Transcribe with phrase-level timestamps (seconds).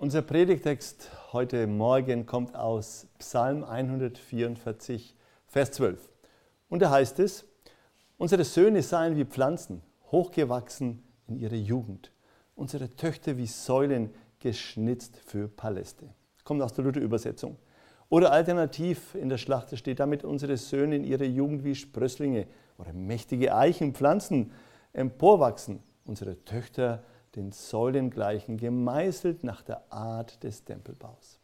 [0.00, 5.14] Unser Predigtext heute Morgen kommt aus Psalm 144,
[5.46, 6.10] Vers 12.
[6.70, 7.44] Und da heißt es,
[8.16, 12.12] unsere Söhne seien wie Pflanzen, hochgewachsen in ihrer Jugend,
[12.54, 16.08] unsere Töchter wie Säulen geschnitzt für Paläste.
[16.44, 17.58] Kommt aus der Luther-Übersetzung.
[18.08, 22.46] Oder alternativ in der Schlacht steht damit unsere Söhne in ihrer Jugend wie Sprösslinge
[22.78, 24.52] oder mächtige Eichenpflanzen
[24.94, 27.04] emporwachsen, unsere Töchter
[27.36, 31.38] den Säulengleichen, gemeißelt nach der Art des Tempelbaus.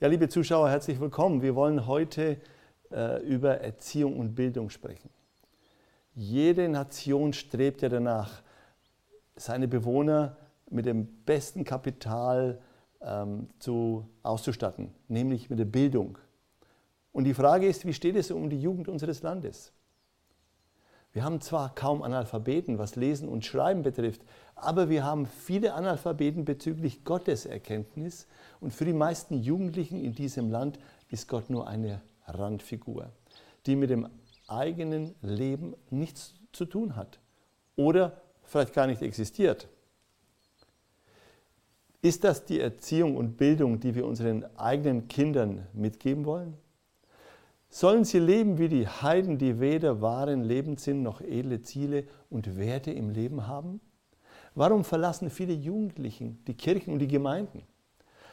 [0.00, 1.42] Ja, liebe Zuschauer, herzlich willkommen.
[1.42, 2.40] Wir wollen heute
[2.90, 5.10] äh, über Erziehung und Bildung sprechen.
[6.14, 8.42] Jede Nation strebt ja danach,
[9.34, 10.36] seine Bewohner
[10.70, 12.60] mit dem besten Kapital
[13.00, 16.18] ähm, zu, auszustatten, nämlich mit der Bildung.
[17.12, 19.72] Und die Frage ist, wie steht es um die Jugend unseres Landes?
[21.12, 24.22] Wir haben zwar kaum Analphabeten, was Lesen und Schreiben betrifft,
[24.54, 28.26] aber wir haben viele Analphabeten bezüglich Gotteserkenntnis
[28.60, 30.78] und für die meisten Jugendlichen in diesem Land
[31.10, 33.10] ist Gott nur eine Randfigur,
[33.66, 34.08] die mit dem
[34.46, 37.18] eigenen Leben nichts zu tun hat
[37.76, 39.68] oder vielleicht gar nicht existiert.
[42.02, 46.56] Ist das die Erziehung und Bildung, die wir unseren eigenen Kindern mitgeben wollen?
[47.70, 52.90] Sollen sie leben wie die Heiden, die weder wahren Lebenssinn noch edle Ziele und Werte
[52.90, 53.80] im Leben haben?
[54.54, 57.62] Warum verlassen viele Jugendlichen die Kirchen und die Gemeinden?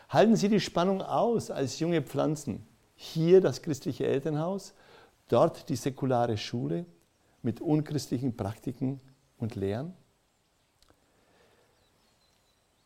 [0.10, 2.66] Halten sie die Spannung aus als junge Pflanzen?
[2.96, 4.74] Hier das christliche Elternhaus,
[5.30, 6.86] dort die säkulare Schule
[7.42, 9.00] mit unchristlichen Praktiken
[9.38, 9.94] und Lehren?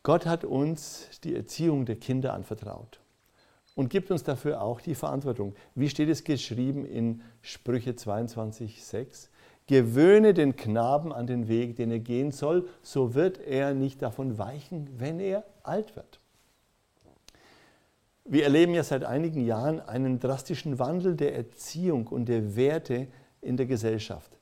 [0.04, 3.00] Gott hat uns die Erziehung der Kinder anvertraut
[3.74, 5.54] und gibt uns dafür auch die Verantwortung.
[5.74, 9.30] Wie steht es geschrieben in Sprüche 22, 6?
[9.66, 14.36] Gewöhne den Knaben an den Weg, den er gehen soll, so wird er nicht davon
[14.38, 16.20] weichen, wenn er alt wird.
[18.26, 23.08] Wir erleben ja seit einigen Jahren einen drastischen Wandel der Erziehung und der Werte
[23.40, 24.38] in der Gesellschaft.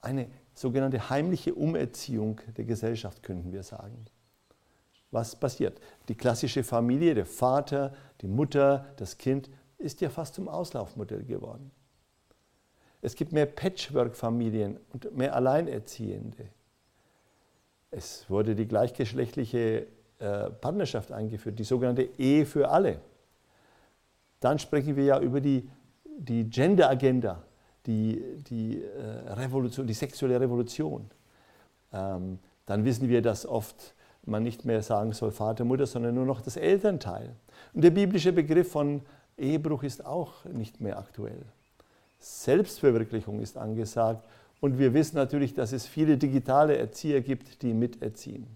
[0.00, 4.06] Eine sogenannte heimliche Umerziehung der Gesellschaft, könnten wir sagen
[5.14, 5.80] was passiert.
[6.08, 9.48] Die klassische Familie, der Vater, die Mutter, das Kind,
[9.78, 11.70] ist ja fast zum Auslaufmodell geworden.
[13.04, 16.48] Es gibt mehr Patchwork-Familien und mehr Alleinerziehende.
[17.90, 19.86] Es wurde die gleichgeschlechtliche
[20.18, 23.02] äh, Partnerschaft eingeführt, die sogenannte Ehe für alle.
[24.40, 25.68] Dann sprechen wir ja über die,
[26.16, 27.42] die Gender-Agenda,
[27.84, 31.10] die, die äh, die sexuelle Revolution.
[31.92, 33.94] Ähm, dann wissen wir, dass oft
[34.24, 37.36] man nicht mehr sagen soll Vater, Mutter, sondern nur noch das Elternteil.
[37.74, 39.02] Und der biblische Begriff von
[39.36, 41.44] Ehebruch ist auch nicht mehr aktuell.
[42.24, 44.26] Selbstverwirklichung ist angesagt
[44.60, 48.46] und wir wissen natürlich, dass es viele digitale Erzieher gibt, die miterziehen.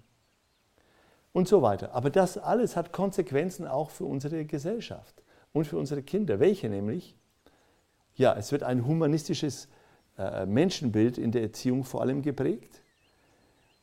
[1.32, 1.94] Und so weiter.
[1.94, 6.40] Aber das alles hat Konsequenzen auch für unsere Gesellschaft und für unsere Kinder.
[6.40, 7.14] Welche nämlich?
[8.16, 9.68] Ja, es wird ein humanistisches
[10.16, 12.80] äh, Menschenbild in der Erziehung vor allem geprägt.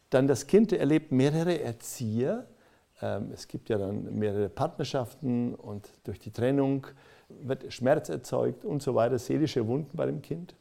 [0.09, 2.47] Dann das Kind erlebt mehrere Erzieher.
[3.01, 6.87] Ähm, es gibt ja dann mehrere Partnerschaften und durch die Trennung
[7.29, 10.55] wird Schmerz erzeugt und so weiter, seelische Wunden bei dem Kind.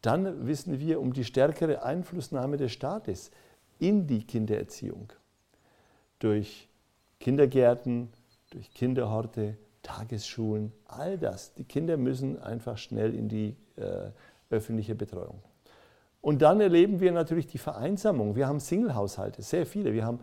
[0.00, 3.30] Dann wissen wir um die stärkere Einflussnahme des Staates
[3.78, 5.12] in die Kindererziehung.
[6.18, 6.68] Durch
[7.20, 8.10] Kindergärten,
[8.50, 11.54] durch Kinderhorte, Tagesschulen, all das.
[11.54, 14.10] Die Kinder müssen einfach schnell in die äh,
[14.50, 15.40] öffentliche Betreuung.
[16.20, 18.36] Und dann erleben wir natürlich die Vereinsamung.
[18.36, 19.92] Wir haben Single-Haushalte, sehr viele.
[19.92, 20.20] Wir haben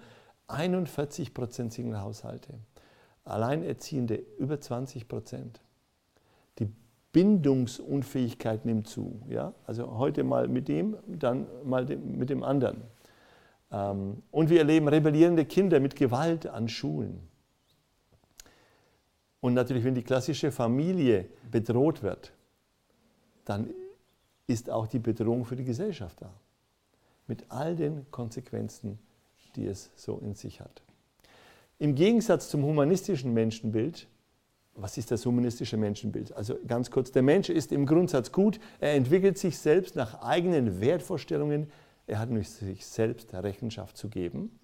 [0.47, 2.53] 41 Prozent Single-Haushalte.
[3.23, 5.61] Alleinerziehende über 20 Prozent.
[6.59, 6.71] Die
[7.11, 9.21] Bindungsunfähigkeit nimmt zu.
[9.29, 9.53] Ja?
[9.65, 12.81] Also heute mal mit dem, dann mal mit dem anderen.
[13.71, 17.27] Ähm, und wir erleben rebellierende Kinder mit Gewalt an Schulen.
[19.41, 22.33] Und natürlich, wenn die klassische Familie bedroht wird,
[23.45, 23.69] dann
[24.47, 26.33] ist auch die Bedrohung für die Gesellschaft da.
[27.27, 28.99] Mit all den Konsequenzen,
[29.55, 30.81] die es so in sich hat.
[31.81, 34.05] Im Gegensatz zum humanistischen Menschenbild,
[34.75, 36.33] was ist das humanistische Menschenbild?
[36.33, 40.81] Also ganz kurz, der Mensch ist im Grundsatz gut, er entwickelt sich selbst nach eigenen
[40.81, 41.71] Wertvorstellungen,
[42.05, 44.59] er hat nur sich selbst Rechenschaft zu geben.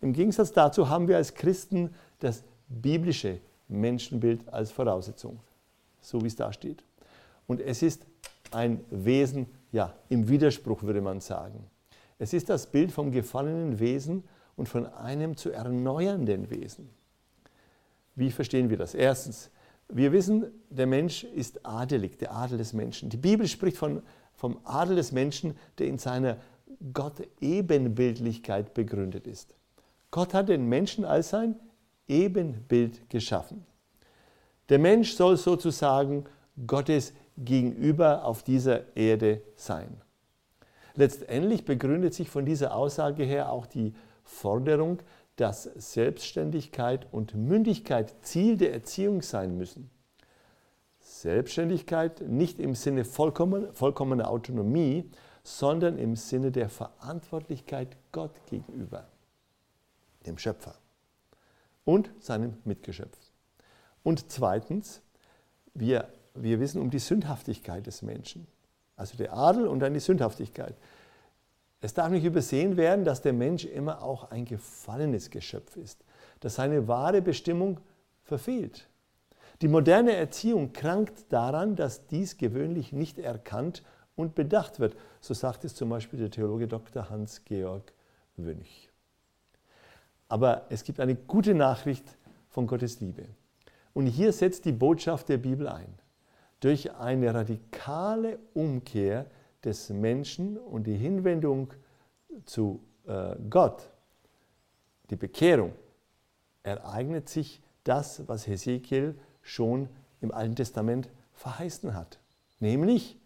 [0.00, 3.38] Im Gegensatz dazu haben wir als Christen das biblische
[3.68, 5.40] Menschenbild als Voraussetzung,
[6.00, 6.84] so wie es da steht.
[7.46, 8.06] Und es ist
[8.50, 11.66] ein Wesen, ja, im Widerspruch würde man sagen.
[12.18, 14.24] Es ist das Bild vom gefallenen Wesen
[14.56, 16.90] und von einem zu erneuernden Wesen.
[18.14, 18.94] Wie verstehen wir das?
[18.94, 19.50] Erstens,
[19.88, 23.10] wir wissen, der Mensch ist adelig, der Adel des Menschen.
[23.10, 24.02] Die Bibel spricht von,
[24.34, 26.38] vom Adel des Menschen, der in seiner
[26.92, 29.54] Gott-Ebenbildlichkeit begründet ist.
[30.10, 31.56] Gott hat den Menschen als sein
[32.08, 33.66] Ebenbild geschaffen.
[34.68, 36.24] Der Mensch soll sozusagen
[36.66, 40.00] Gottes Gegenüber auf dieser Erde sein.
[40.94, 43.94] Letztendlich begründet sich von dieser Aussage her auch die
[44.26, 44.98] Forderung,
[45.36, 49.90] dass Selbstständigkeit und Mündigkeit Ziel der Erziehung sein müssen.
[51.00, 55.10] Selbstständigkeit nicht im Sinne vollkommen, vollkommener Autonomie,
[55.44, 59.08] sondern im Sinne der Verantwortlichkeit Gott gegenüber,
[60.26, 60.74] dem Schöpfer
[61.84, 63.16] und seinem Mitgeschöpf.
[64.02, 65.02] Und zweitens,
[65.74, 68.46] wir, wir wissen um die Sündhaftigkeit des Menschen.
[68.96, 70.74] Also der Adel und dann die Sündhaftigkeit.
[71.80, 76.04] Es darf nicht übersehen werden, dass der Mensch immer auch ein gefallenes Geschöpf ist,
[76.40, 77.80] dass seine wahre Bestimmung
[78.22, 78.88] verfehlt.
[79.62, 83.82] Die moderne Erziehung krankt daran, dass dies gewöhnlich nicht erkannt
[84.14, 84.96] und bedacht wird.
[85.20, 87.08] So sagt es zum Beispiel der Theologe Dr.
[87.08, 87.92] Hans-Georg
[88.36, 88.90] Wünch.
[90.28, 92.16] Aber es gibt eine gute Nachricht
[92.48, 93.26] von Gottes Liebe.
[93.94, 95.94] Und hier setzt die Botschaft der Bibel ein.
[96.60, 99.26] Durch eine radikale Umkehr
[99.66, 101.72] des Menschen und die Hinwendung
[102.44, 103.90] zu äh, Gott,
[105.10, 105.72] die Bekehrung,
[106.62, 109.88] ereignet sich das, was Hesekiel schon
[110.20, 112.18] im Alten Testament verheißen hat.
[112.58, 113.18] Nämlich,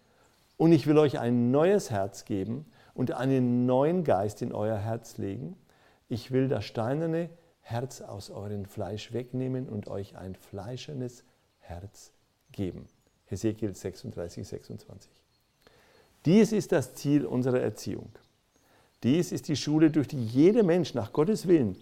[0.57, 5.17] und ich will euch ein neues Herz geben und einen neuen Geist in euer Herz
[5.17, 5.57] legen.
[6.09, 11.25] Ich will das steinerne Herz aus eurem Fleisch wegnehmen und euch ein fleischernes
[11.61, 12.13] Herz
[12.53, 12.87] geben.
[13.27, 15.11] Hesekiel 36, 26.
[16.27, 18.11] Dies ist das Ziel unserer Erziehung.
[19.03, 21.77] Dies ist die Schule, durch die jeder Mensch nach Gottes Willen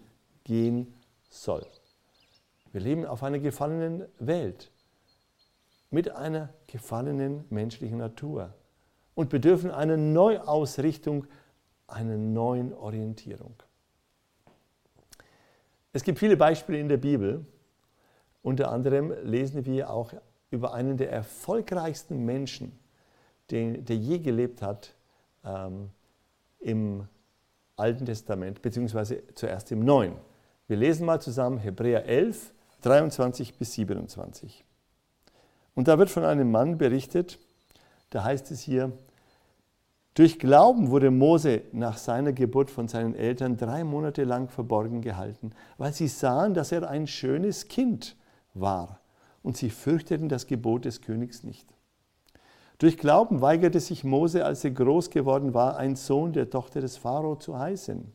[0.44, 0.94] gehen
[1.28, 1.66] soll.
[2.72, 4.70] Wir leben auf einer gefallenen Welt
[5.90, 8.54] mit einer gefallenen menschlichen Natur
[9.14, 11.26] und bedürfen einer Neuausrichtung,
[11.86, 13.54] einer neuen Orientierung.
[15.92, 17.44] Es gibt viele Beispiele in der Bibel.
[18.42, 20.12] Unter anderem lesen wir auch
[20.50, 22.78] über einen der erfolgreichsten Menschen,
[23.50, 24.94] den, der je gelebt hat
[25.44, 25.90] ähm,
[26.60, 27.08] im
[27.76, 30.14] Alten Testament, beziehungsweise zuerst im Neuen.
[30.66, 32.52] Wir lesen mal zusammen Hebräer 11,
[32.82, 34.64] 23 bis 27.
[35.74, 37.38] Und da wird von einem Mann berichtet,
[38.10, 38.92] da heißt es hier,
[40.14, 45.52] durch Glauben wurde Mose nach seiner Geburt von seinen Eltern drei Monate lang verborgen gehalten,
[45.76, 48.16] weil sie sahen, dass er ein schönes Kind
[48.52, 49.00] war
[49.44, 51.72] und sie fürchteten das Gebot des Königs nicht.
[52.78, 56.96] Durch Glauben weigerte sich Mose, als er groß geworden war, ein Sohn der Tochter des
[56.96, 58.12] Pharao zu heißen.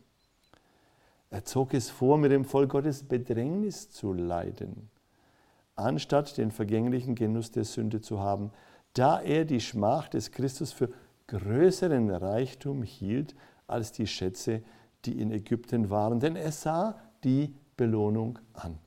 [1.29, 4.89] Er zog es vor, mit dem Volk Gottes Bedrängnis zu leiden,
[5.75, 8.51] anstatt den vergänglichen Genuss der Sünde zu haben,
[8.93, 10.89] da er die Schmach des Christus für
[11.27, 13.35] größeren Reichtum hielt
[13.67, 14.61] als die Schätze,
[15.05, 18.77] die in Ägypten waren, denn er sah die Belohnung an.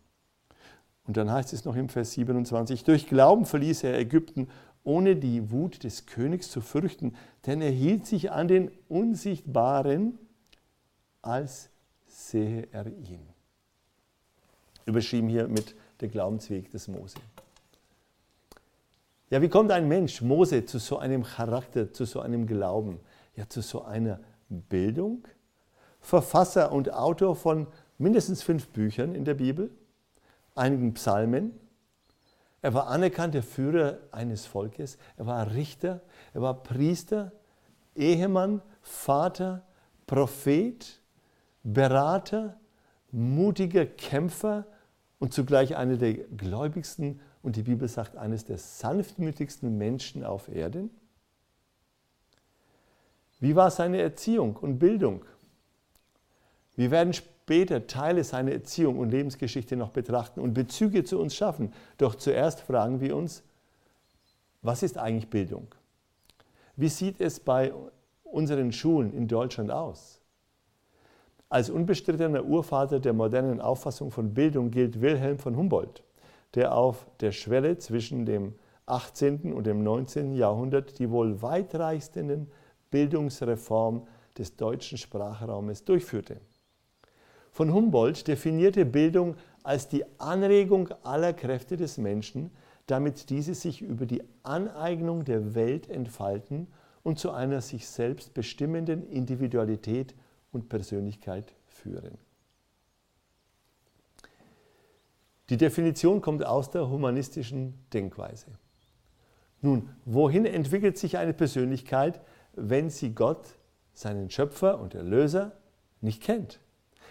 [1.06, 4.48] Und dann heißt es noch im Vers 27, durch Glauben verließ er Ägypten,
[4.86, 10.16] ohne die Wut des Königs zu fürchten, denn er hielt sich an den Unsichtbaren,
[11.22, 11.70] als
[12.06, 13.26] sehe er ihn.
[14.86, 17.16] Überschrieben hier mit der Glaubensweg des Mose.
[19.28, 23.00] Ja, wie kommt ein Mensch, Mose, zu so einem Charakter, zu so einem Glauben,
[23.34, 25.26] ja, zu so einer Bildung?
[26.00, 27.66] Verfasser und Autor von
[27.98, 29.72] mindestens fünf Büchern in der Bibel,
[30.54, 31.58] einigen Psalmen.
[32.66, 34.98] Er war anerkannter Führer eines Volkes.
[35.16, 36.00] Er war Richter,
[36.34, 37.30] er war Priester,
[37.94, 39.64] Ehemann, Vater,
[40.04, 41.00] Prophet,
[41.62, 42.58] Berater,
[43.12, 44.66] mutiger Kämpfer
[45.20, 50.90] und zugleich einer der gläubigsten und die Bibel sagt, eines der sanftmütigsten Menschen auf Erden?
[53.38, 55.24] Wie war seine Erziehung und Bildung?
[56.74, 57.14] Wir werden
[57.46, 61.72] später Teile seiner Erziehung und Lebensgeschichte noch betrachten und Bezüge zu uns schaffen.
[61.96, 63.44] Doch zuerst fragen wir uns,
[64.62, 65.68] was ist eigentlich Bildung?
[66.74, 67.72] Wie sieht es bei
[68.24, 70.20] unseren Schulen in Deutschland aus?
[71.48, 76.02] Als unbestrittener Urvater der modernen Auffassung von Bildung gilt Wilhelm von Humboldt
[76.54, 78.54] der auf der Schwelle zwischen dem
[78.86, 79.52] 18.
[79.52, 80.34] und dem 19.
[80.34, 82.50] Jahrhundert die wohl weitreichsten
[82.90, 84.06] Bildungsreform
[84.38, 86.40] des deutschen Sprachraumes durchführte.
[87.56, 92.50] Von Humboldt definierte Bildung als die Anregung aller Kräfte des Menschen,
[92.86, 96.66] damit diese sich über die Aneignung der Welt entfalten
[97.02, 100.14] und zu einer sich selbst bestimmenden Individualität
[100.52, 102.18] und Persönlichkeit führen.
[105.48, 108.48] Die Definition kommt aus der humanistischen Denkweise.
[109.62, 112.20] Nun, wohin entwickelt sich eine Persönlichkeit,
[112.52, 113.54] wenn sie Gott,
[113.94, 115.52] seinen Schöpfer und Erlöser,
[116.02, 116.60] nicht kennt?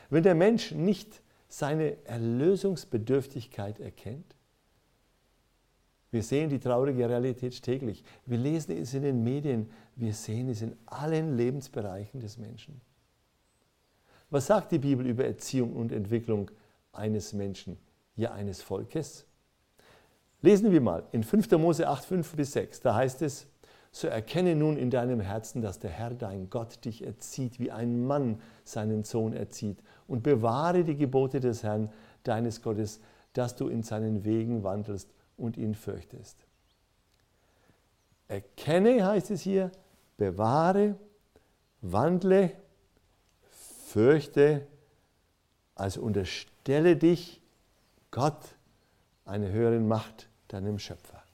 [0.10, 4.36] Wenn der Mensch nicht seine Erlösungsbedürftigkeit erkennt?
[6.12, 8.04] Wir sehen die traurige Realität täglich.
[8.26, 9.70] Wir lesen es in den Medien.
[9.96, 12.80] Wir sehen es in allen Lebensbereichen des Menschen.
[14.30, 16.52] Was sagt die Bibel über Erziehung und Entwicklung
[16.94, 17.78] eines Menschen,
[18.16, 19.26] ja eines Volkes?
[20.42, 21.52] Lesen wir mal in 5.
[21.52, 22.80] Mose 8, 5 bis 6.
[22.80, 23.48] Da heißt es,
[23.96, 28.06] so erkenne nun in deinem Herzen, dass der Herr dein Gott dich erzieht, wie ein
[28.06, 29.82] Mann seinen Sohn erzieht.
[30.06, 31.90] Und bewahre die Gebote des Herrn,
[32.24, 33.00] deines Gottes,
[33.32, 36.46] dass du in seinen Wegen wandelst und ihn fürchtest.
[38.28, 39.72] Erkenne, heißt es hier,
[40.18, 40.96] bewahre,
[41.80, 42.52] wandle,
[43.86, 44.68] fürchte,
[45.74, 47.42] also unterstelle dich
[48.12, 48.58] Gott,
[49.24, 51.25] einer höheren Macht, deinem Schöpfer.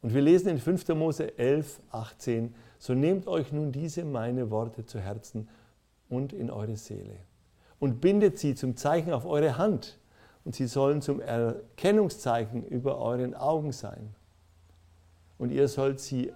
[0.00, 0.88] Und wir lesen in 5.
[0.88, 5.48] Mose 11, 18, so nehmt euch nun diese meine Worte zu Herzen
[6.08, 7.16] und in eure Seele
[7.78, 9.98] und bindet sie zum Zeichen auf eure Hand
[10.44, 14.14] und sie sollen zum Erkennungszeichen über euren Augen sein.
[15.36, 16.32] Und ihr sollt sie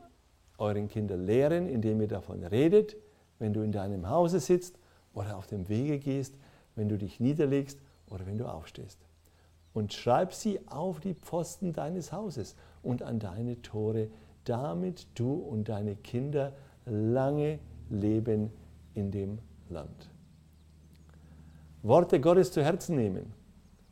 [0.58, 2.96] euren Kindern lehren, indem ihr davon redet,
[3.38, 4.78] wenn du in deinem Hause sitzt
[5.14, 6.34] oder auf dem Wege gehst,
[6.76, 8.98] wenn du dich niederlegst oder wenn du aufstehst.
[9.74, 14.08] Und schreib sie auf die Pfosten deines Hauses und an deine Tore,
[14.44, 16.52] damit du und deine Kinder
[16.86, 17.58] lange
[17.90, 18.50] leben
[18.94, 20.10] in dem Land.
[21.82, 23.32] Worte Gottes zu Herzen nehmen,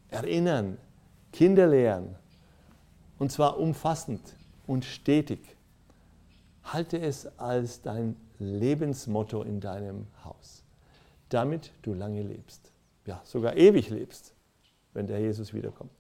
[0.09, 0.79] erinnern,
[1.33, 2.15] Kinder lehren,
[3.19, 5.57] und zwar umfassend und stetig.
[6.65, 10.63] Halte es als dein Lebensmotto in deinem Haus,
[11.29, 12.73] damit du lange lebst.
[13.07, 14.35] Ja, sogar ewig lebst,
[14.93, 15.91] wenn der Jesus wiederkommt.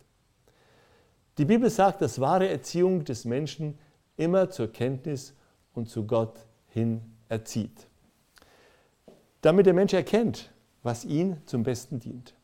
[1.41, 3.79] Die Bibel sagt, dass wahre Erziehung des Menschen
[4.19, 5.35] immer zur Kenntnis
[5.73, 7.89] und zu Gott hin erzieht.
[9.41, 12.35] Damit der Mensch erkennt, was ihn zum Besten dient.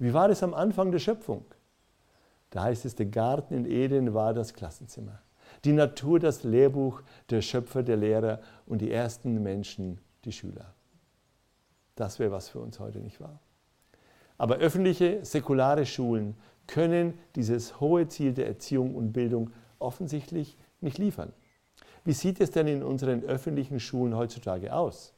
[0.00, 1.44] Wie war es am Anfang der Schöpfung?
[2.50, 5.22] Da heißt es, der Garten in Eden war das Klassenzimmer.
[5.64, 10.74] Die Natur das Lehrbuch, der Schöpfer, der Lehrer und die ersten Menschen die Schüler.
[11.94, 13.38] Das wäre was für uns heute, nicht wahr?
[14.38, 16.34] Aber öffentliche, säkulare Schulen
[16.66, 21.32] können dieses hohe Ziel der Erziehung und Bildung offensichtlich nicht liefern.
[22.04, 25.14] Wie sieht es denn in unseren öffentlichen Schulen heutzutage aus?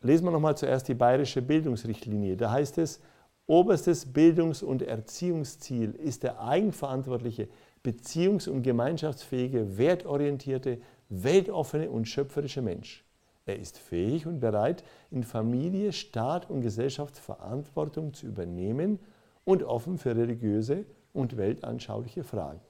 [0.00, 2.36] Lesen wir nochmal zuerst die bayerische Bildungsrichtlinie.
[2.36, 3.00] Da heißt es,
[3.46, 7.48] oberstes Bildungs- und Erziehungsziel ist der eigenverantwortliche,
[7.84, 13.04] beziehungs- und gemeinschaftsfähige, wertorientierte, weltoffene und schöpferische Mensch.
[13.46, 18.98] Er ist fähig und bereit, in Familie, Staat und Gesellschaft Verantwortung zu übernehmen
[19.44, 22.60] und offen für religiöse und weltanschauliche Fragen.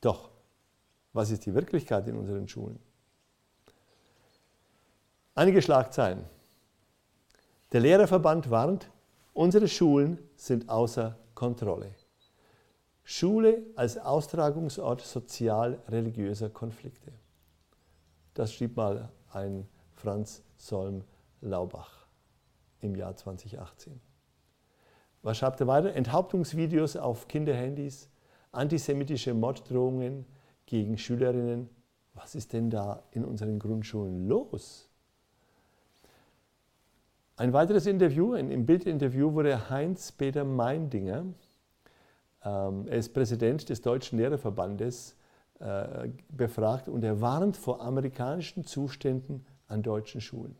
[0.00, 0.30] Doch,
[1.12, 2.78] was ist die Wirklichkeit in unseren Schulen?
[5.34, 6.24] Einige Schlagzeilen.
[7.72, 8.90] Der Lehrerverband warnt,
[9.32, 11.94] unsere Schulen sind außer Kontrolle.
[13.02, 17.12] Schule als Austragungsort sozial-religiöser Konflikte.
[18.32, 21.04] Das schrieb mal ein Franz Solm
[21.40, 22.06] Laubach
[22.80, 24.00] im Jahr 2018.
[25.24, 25.94] Was schreibt er weiter?
[25.94, 28.10] Enthauptungsvideos auf Kinderhandys,
[28.52, 30.26] antisemitische Morddrohungen
[30.66, 31.70] gegen Schülerinnen.
[32.12, 34.90] Was ist denn da in unseren Grundschulen los?
[37.36, 41.24] Ein weiteres Interview, im Bildinterview wurde Heinz-Peter Meindinger,
[42.44, 45.16] ähm, er ist Präsident des Deutschen Lehrerverbandes,
[45.58, 50.54] äh, befragt und er warnt vor amerikanischen Zuständen an deutschen Schulen.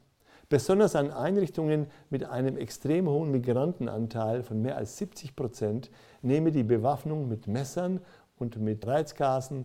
[0.48, 5.90] Besonders an Einrichtungen mit einem extrem hohen Migrantenanteil von mehr als 70 Prozent
[6.22, 8.00] nehme die Bewaffnung mit Messern
[8.36, 9.64] und mit Reizgasen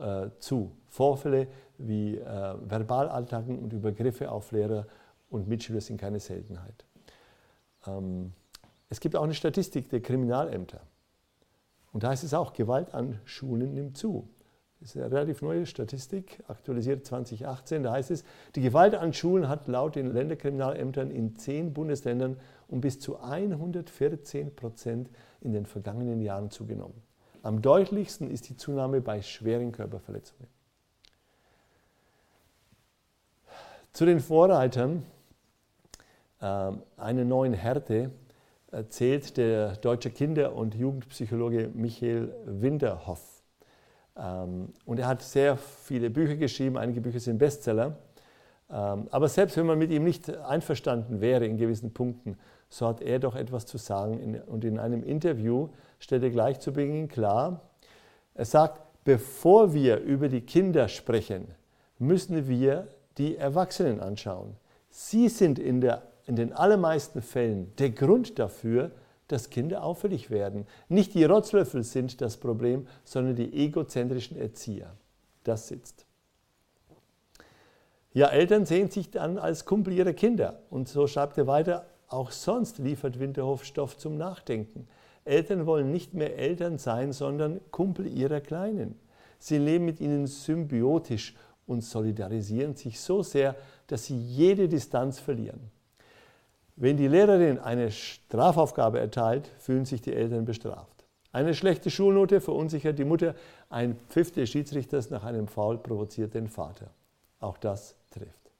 [0.00, 0.72] äh, zu.
[0.88, 4.86] Vorfälle wie äh, Verbalattacken und Übergriffe auf Lehrer
[5.28, 6.84] und Mitschüler sind keine Seltenheit.
[7.86, 8.32] Ähm,
[8.88, 10.80] es gibt auch eine Statistik der Kriminalämter.
[11.92, 14.28] Und da heißt es auch, Gewalt an Schulen nimmt zu.
[14.84, 17.84] Das ist eine relativ neue Statistik, aktualisiert 2018.
[17.84, 18.22] Da heißt es,
[18.54, 22.36] die Gewalt an Schulen hat laut den Länderkriminalämtern in zehn Bundesländern
[22.68, 25.08] um bis zu 114 Prozent
[25.40, 27.02] in den vergangenen Jahren zugenommen.
[27.42, 30.48] Am deutlichsten ist die Zunahme bei schweren Körperverletzungen.
[33.94, 35.02] Zu den Vorreitern
[36.42, 38.10] äh, einer neuen Härte
[38.70, 43.33] erzählt der deutsche Kinder- und Jugendpsychologe Michael Winterhoff.
[44.16, 47.96] Ähm, und er hat sehr viele Bücher geschrieben, einige Bücher sind Bestseller.
[48.70, 53.02] Ähm, aber selbst wenn man mit ihm nicht einverstanden wäre in gewissen Punkten, so hat
[53.02, 54.40] er doch etwas zu sagen.
[54.46, 55.68] Und in einem Interview
[55.98, 57.60] stellt er gleich zu Beginn klar,
[58.34, 61.46] er sagt, bevor wir über die Kinder sprechen,
[61.98, 64.56] müssen wir die Erwachsenen anschauen.
[64.90, 68.90] Sie sind in der in den allermeisten Fällen der Grund dafür,
[69.28, 70.66] dass Kinder auffällig werden.
[70.88, 74.96] Nicht die Rotzlöffel sind das Problem, sondern die egozentrischen Erzieher.
[75.44, 76.06] Das sitzt.
[78.12, 80.60] Ja, Eltern sehen sich dann als Kumpel ihrer Kinder.
[80.70, 84.86] Und so schreibt er weiter, auch sonst liefert Winterhof Stoff zum Nachdenken.
[85.24, 88.98] Eltern wollen nicht mehr Eltern sein, sondern Kumpel ihrer Kleinen.
[89.38, 91.34] Sie leben mit ihnen symbiotisch
[91.66, 95.70] und solidarisieren sich so sehr, dass sie jede Distanz verlieren.
[96.76, 101.04] Wenn die Lehrerin eine Strafaufgabe erteilt, fühlen sich die Eltern bestraft.
[101.32, 103.34] Eine schlechte Schulnote verunsichert die Mutter,
[103.68, 106.90] ein Pfiff des Schiedsrichters nach einem Foul provoziert den Vater.
[107.40, 108.50] Auch das trifft.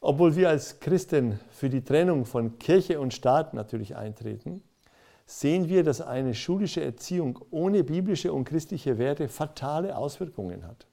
[0.00, 4.62] Obwohl wir als Christen für die Trennung von Kirche und Staat natürlich eintreten,
[5.26, 10.86] sehen wir, dass eine schulische Erziehung ohne biblische und christliche Werte fatale Auswirkungen hat.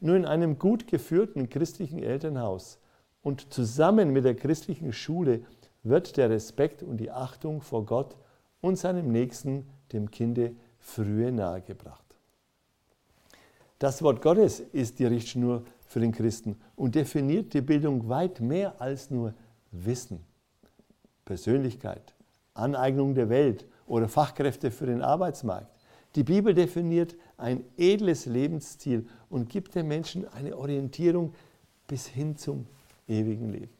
[0.00, 2.78] Nur in einem gut geführten christlichen Elternhaus
[3.26, 5.40] und zusammen mit der christlichen Schule
[5.82, 8.14] wird der Respekt und die Achtung vor Gott
[8.60, 12.04] und seinem Nächsten, dem Kinde, frühe nahegebracht.
[13.80, 18.80] Das Wort Gottes ist die Richtschnur für den Christen und definiert die Bildung weit mehr
[18.80, 19.34] als nur
[19.72, 20.24] Wissen,
[21.24, 22.14] Persönlichkeit,
[22.54, 25.74] Aneignung der Welt oder Fachkräfte für den Arbeitsmarkt.
[26.14, 31.34] Die Bibel definiert ein edles Lebensziel und gibt den Menschen eine Orientierung
[31.88, 32.68] bis hin zum
[33.08, 33.72] ewigen Leben.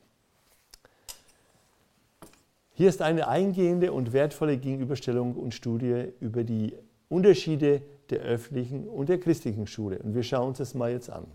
[2.74, 6.74] Hier ist eine eingehende und wertvolle Gegenüberstellung und Studie über die
[7.08, 7.80] Unterschiede
[8.10, 9.98] der öffentlichen und der christlichen Schule.
[10.00, 11.26] Und wir schauen uns das mal jetzt an.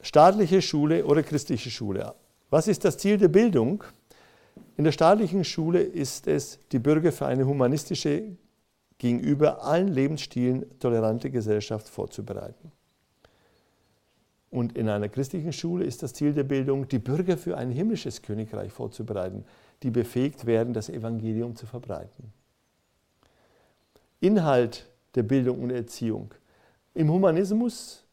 [0.00, 2.14] Staatliche Schule oder christliche Schule.
[2.50, 3.84] Was ist das Ziel der Bildung?
[4.76, 8.36] In der staatlichen Schule ist es, die Bürger für eine humanistische,
[8.98, 12.72] gegenüber allen Lebensstilen tolerante Gesellschaft vorzubereiten.
[14.50, 18.20] Und in einer christlichen Schule ist das Ziel der Bildung, die Bürger für ein himmlisches
[18.20, 19.44] Königreich vorzubereiten,
[19.82, 22.32] die befähigt werden, das Evangelium zu verbreiten.
[24.18, 26.34] Inhalt der Bildung und Erziehung.
[26.94, 28.04] Im Humanismus,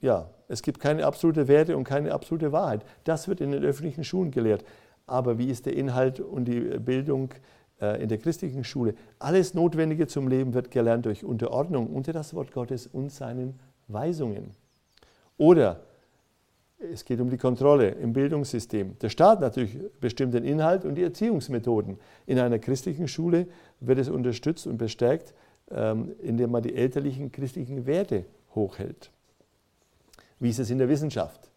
[0.00, 2.84] ja, es gibt keine absolute Werte und keine absolute Wahrheit.
[3.04, 4.64] Das wird in den öffentlichen Schulen gelehrt.
[5.06, 7.30] Aber wie ist der Inhalt und die Bildung
[7.80, 8.94] äh, in der christlichen Schule?
[9.18, 14.61] Alles Notwendige zum Leben wird gelernt durch Unterordnung unter das Wort Gottes und seinen Weisungen.
[15.36, 15.82] Oder
[16.90, 18.98] es geht um die Kontrolle im Bildungssystem.
[18.98, 21.98] Der Staat natürlich bestimmt den Inhalt und die Erziehungsmethoden.
[22.26, 23.46] In einer christlichen Schule
[23.80, 25.34] wird es unterstützt und bestärkt,
[25.70, 29.10] ähm, indem man die elterlichen christlichen Werte hochhält.
[30.40, 31.50] Wie ist es in der Wissenschaft?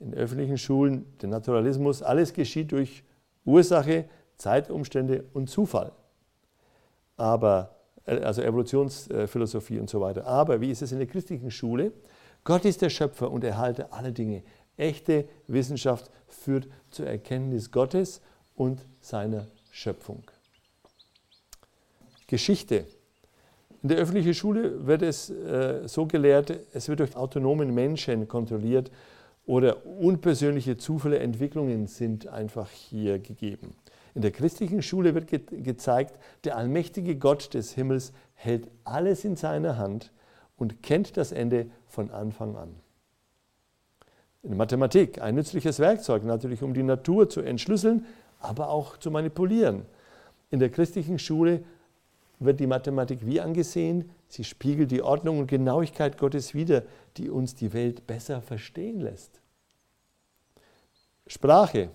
[0.00, 3.04] In öffentlichen Schulen, der Naturalismus, alles geschieht durch
[3.44, 4.06] Ursache,
[4.36, 5.92] Zeitumstände und Zufall.
[7.16, 10.26] Aber, äh, also Evolutionsphilosophie und so weiter.
[10.26, 11.92] Aber wie ist es in der christlichen Schule?
[12.44, 14.42] Gott ist der Schöpfer und Erhalter aller Dinge.
[14.76, 18.20] Echte Wissenschaft führt zur Erkenntnis Gottes
[18.56, 20.24] und seiner Schöpfung.
[22.26, 22.86] Geschichte.
[23.82, 28.90] In der öffentlichen Schule wird es äh, so gelehrt, es wird durch autonomen Menschen kontrolliert
[29.44, 33.74] oder unpersönliche Zufälle, Entwicklungen sind einfach hier gegeben.
[34.14, 39.36] In der christlichen Schule wird ge gezeigt, der allmächtige Gott des Himmels hält alles in
[39.36, 40.12] seiner Hand
[40.62, 42.68] und kennt das Ende von Anfang an.
[44.44, 48.06] In Mathematik ein nützliches Werkzeug, natürlich um die Natur zu entschlüsseln,
[48.38, 49.82] aber auch zu manipulieren.
[50.50, 51.64] In der christlichen Schule
[52.38, 54.08] wird die Mathematik wie angesehen?
[54.28, 56.84] Sie spiegelt die Ordnung und Genauigkeit Gottes wider,
[57.16, 59.40] die uns die Welt besser verstehen lässt.
[61.26, 61.90] Sprache.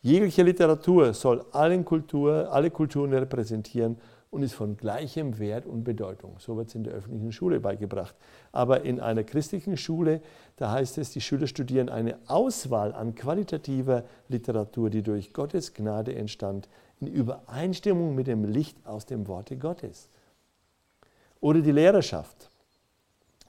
[0.00, 3.98] Jegliche Literatur soll allen Kultur, alle Kulturen repräsentieren
[4.30, 6.36] und ist von gleichem Wert und Bedeutung.
[6.38, 8.14] So wird es in der öffentlichen Schule beigebracht.
[8.52, 10.20] Aber in einer christlichen Schule,
[10.56, 16.14] da heißt es, die Schüler studieren eine Auswahl an qualitativer Literatur, die durch Gottes Gnade
[16.14, 16.68] entstand,
[17.00, 20.08] in Übereinstimmung mit dem Licht aus dem Worte Gottes.
[21.40, 22.50] Oder die Lehrerschaft.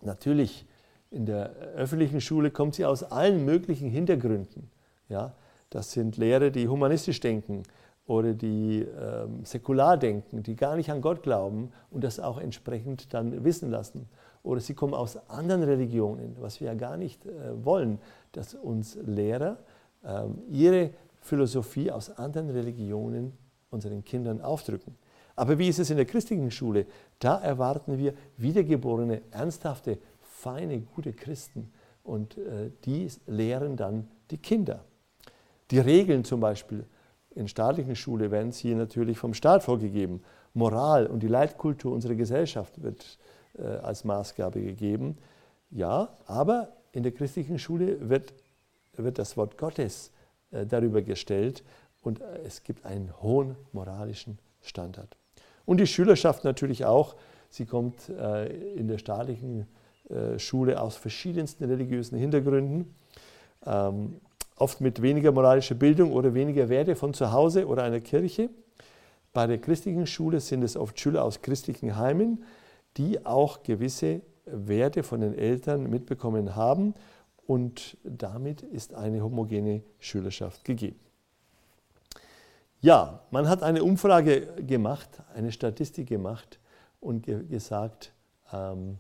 [0.02, 0.66] Natürlich,
[1.12, 4.72] in der öffentlichen Schule kommt sie aus allen möglichen Hintergründen.
[5.10, 5.36] Ja,
[5.70, 7.64] das sind Lehrer, die humanistisch denken,
[8.12, 13.14] oder die ähm, säkular denken, die gar nicht an Gott glauben und das auch entsprechend
[13.14, 14.10] dann wissen lassen.
[14.44, 17.30] Oder sie kommen aus anderen Religionen, was wir ja gar nicht äh,
[17.64, 18.00] wollen,
[18.34, 19.60] dass uns Lehrer
[20.04, 20.90] ähm, ihre
[21.22, 23.32] Philosophie aus anderen Religionen
[23.70, 24.98] unseren Kindern aufdrücken.
[25.38, 26.88] Aber wie ist es in der christlichen Schule?
[27.20, 31.72] Da erwarten wir wiedergeborene, ernsthafte, feine, gute Christen
[32.04, 34.84] und äh, die lehren dann die Kinder.
[35.70, 36.86] Die Regeln zum Beispiel
[37.36, 40.22] in staatlichen Schule werden sie natürlich vom Staat vorgegeben.
[40.54, 43.18] Moral und die Leitkultur unserer Gesellschaft wird
[43.58, 45.18] äh, als Maßgabe gegeben.
[45.70, 48.34] Ja, aber in der christlichen Schule wird,
[48.98, 50.12] wird das Wort Gottes
[50.52, 51.64] äh, darüber gestellt
[52.02, 55.18] und äh, es gibt einen hohen moralischen Standard.
[55.66, 57.16] Und die Schülerschaft natürlich auch.
[57.50, 59.68] Sie kommt äh, in der staatlichen
[60.36, 62.94] Schule aus verschiedensten religiösen Hintergründen,
[63.66, 64.20] ähm,
[64.62, 68.50] oft mit weniger moralischer Bildung oder weniger Werte von zu Hause oder einer Kirche.
[69.34, 72.44] Bei der christlichen Schule sind es oft Schüler aus christlichen Heimen,
[72.98, 76.94] die auch gewisse Werte von den Eltern mitbekommen haben
[77.48, 81.00] und damit ist eine homogene Schülerschaft gegeben.
[82.82, 86.60] Ja, man hat eine Umfrage gemacht, eine Statistik gemacht
[87.00, 88.14] und ge gesagt,
[88.52, 88.98] ähm,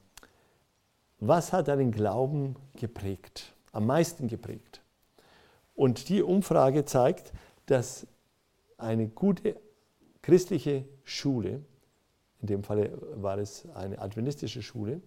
[1.19, 4.81] was hat deinen Glauben geprägt, am meisten geprägt?
[5.75, 7.34] Und die Umfrage zeigt,
[7.65, 8.07] dass
[8.77, 9.55] eine gute
[10.21, 11.63] christliche Schule,
[12.41, 15.01] in dem Fall war es eine adventistische Schule,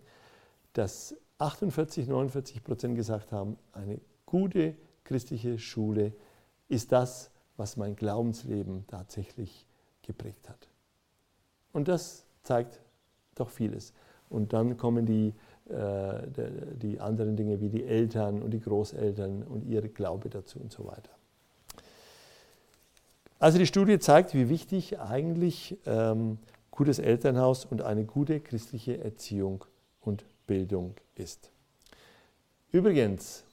[0.72, 6.12] dass 48, 49 Prozent gesagt haben, eine gute christliche Schule
[6.68, 9.66] ist das, was mein Glaubensleben tatsächlich
[10.02, 10.68] geprägt hat.
[11.72, 12.80] Und das zeigt
[13.34, 13.92] doch vieles.
[14.28, 15.34] Und dann kommen die,
[15.66, 20.86] die anderen Dinge wie die Eltern und die Großeltern und ihre Glaube dazu und so
[20.86, 21.10] weiter.
[23.38, 26.38] Also die Studie zeigt, wie wichtig eigentlich ähm,
[26.70, 29.64] gutes Elternhaus und eine gute christliche Erziehung
[30.00, 31.50] und Bildung ist.
[32.72, 33.44] Übrigens,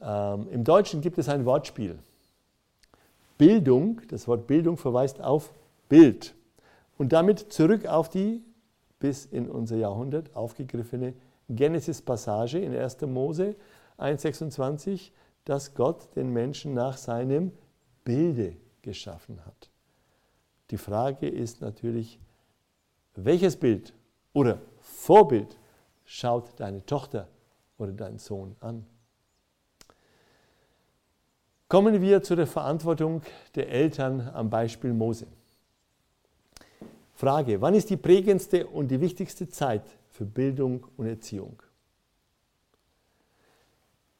[0.00, 1.98] ähm, im Deutschen gibt es ein Wortspiel.
[3.38, 5.52] Bildung, das Wort Bildung verweist auf
[5.88, 6.34] Bild
[6.98, 8.42] und damit zurück auf die
[9.00, 11.14] bis in unser Jahrhundert aufgegriffene
[11.48, 13.00] Genesis-Passage in 1.
[13.02, 13.56] Mose
[13.98, 15.10] 1,26,
[15.44, 17.50] dass Gott den Menschen nach seinem
[18.04, 19.70] Bilde geschaffen hat.
[20.70, 22.20] Die Frage ist natürlich,
[23.16, 23.92] welches Bild
[24.32, 25.58] oder Vorbild
[26.04, 27.28] schaut deine Tochter
[27.78, 28.86] oder dein Sohn an.
[31.68, 33.22] Kommen wir zu der Verantwortung
[33.54, 35.26] der Eltern am Beispiel Mose.
[37.20, 41.62] Frage, wann ist die prägendste und die wichtigste Zeit für Bildung und Erziehung?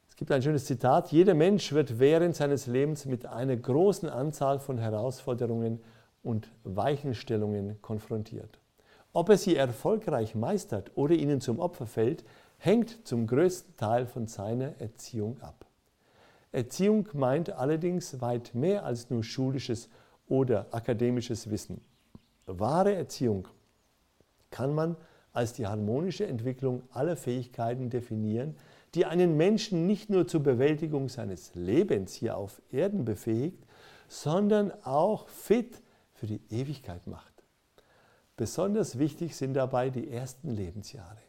[0.07, 4.59] Es gibt ein schönes Zitat, jeder Mensch wird während seines Lebens mit einer großen Anzahl
[4.59, 5.79] von Herausforderungen
[6.21, 8.59] und Weichenstellungen konfrontiert.
[9.13, 12.23] Ob er sie erfolgreich meistert oder ihnen zum Opfer fällt,
[12.59, 15.65] hängt zum größten Teil von seiner Erziehung ab.
[16.51, 19.89] Erziehung meint allerdings weit mehr als nur schulisches
[20.27, 21.81] oder akademisches Wissen.
[22.45, 23.47] Wahre Erziehung
[24.49, 24.97] kann man
[25.33, 28.55] als die harmonische Entwicklung aller Fähigkeiten definieren,
[28.93, 33.65] die einen Menschen nicht nur zur Bewältigung seines Lebens hier auf Erden befähigt,
[34.09, 35.81] sondern auch fit
[36.13, 37.31] für die Ewigkeit macht.
[38.35, 41.21] Besonders wichtig sind dabei die ersten Lebensjahre,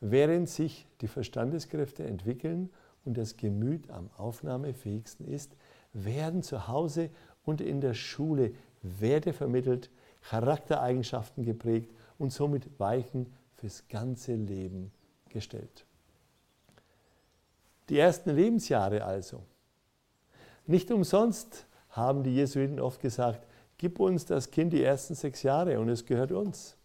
[0.00, 2.70] während sich die Verstandeskräfte entwickeln
[3.04, 5.56] und das Gemüt am aufnahmefähigsten ist,
[5.92, 7.10] werden zu Hause
[7.44, 9.90] und in der Schule Werte vermittelt,
[10.28, 14.92] Charaktereigenschaften geprägt und somit Weichen fürs ganze Leben
[15.28, 15.84] gestellt.
[17.88, 19.42] Die ersten Lebensjahre also.
[20.66, 23.46] Nicht umsonst haben die Jesuiten oft gesagt,
[23.78, 26.76] Gib uns das Kind die ersten sechs Jahre und es gehört uns.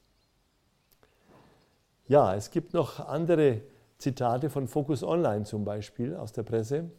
[2.07, 3.61] Ja, es gibt noch andere
[3.97, 6.91] Zitate von Focus Online zum Beispiel aus der Presse.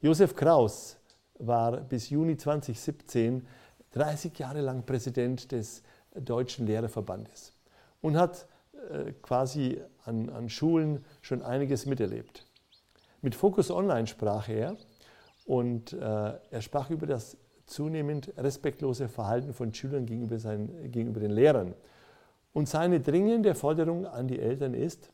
[0.00, 0.96] Josef Kraus
[1.38, 3.46] war bis Juni 2017
[3.98, 5.82] 30 Jahre lang Präsident des
[6.14, 7.52] Deutschen Lehrerverbandes
[8.00, 8.46] und hat
[8.90, 12.46] äh, quasi an, an Schulen schon einiges miterlebt.
[13.20, 14.76] Mit Focus Online sprach er
[15.46, 21.32] und äh, er sprach über das zunehmend respektlose Verhalten von Schülern gegenüber, seinen, gegenüber den
[21.32, 21.74] Lehrern.
[22.52, 25.10] Und seine dringende Forderung an die Eltern ist,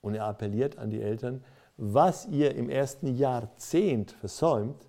[0.00, 1.44] und er appelliert an die Eltern,
[1.76, 4.88] was ihr im ersten Jahrzehnt versäumt,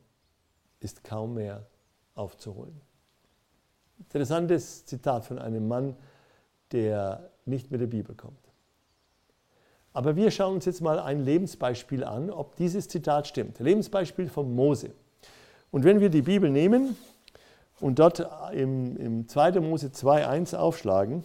[0.80, 1.66] ist kaum mehr
[2.18, 2.80] aufzuholen.
[4.00, 5.96] Interessantes Zitat von einem Mann,
[6.72, 8.38] der nicht mit der Bibel kommt.
[9.94, 13.60] Aber wir schauen uns jetzt mal ein Lebensbeispiel an, ob dieses Zitat stimmt.
[13.60, 14.92] Lebensbeispiel von Mose.
[15.72, 16.96] Und wenn wir die Bibel nehmen
[17.80, 19.60] und dort im, im 2.
[19.60, 21.24] Mose 2.1 aufschlagen,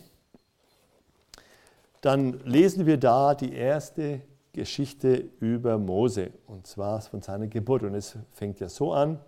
[2.00, 7.82] dann lesen wir da die erste Geschichte über Mose, und zwar von seiner Geburt.
[7.82, 9.20] Und es fängt ja so an.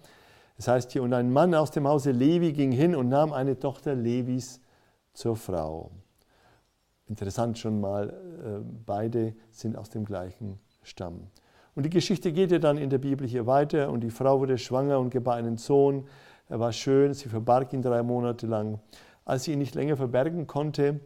[0.56, 3.58] Es heißt hier, und ein Mann aus dem Hause Levi ging hin und nahm eine
[3.58, 4.60] Tochter Levis
[5.12, 5.90] zur Frau.
[7.06, 11.28] Interessant schon mal, äh, beide sind aus dem gleichen Stamm.
[11.74, 14.58] Und die Geschichte geht ja dann in der Bibel hier weiter und die Frau wurde
[14.58, 16.06] schwanger und gebar einen Sohn.
[16.48, 18.78] Er war schön, sie verbarg ihn drei Monate lang.
[19.24, 21.00] Als sie ihn nicht länger verbergen konnte,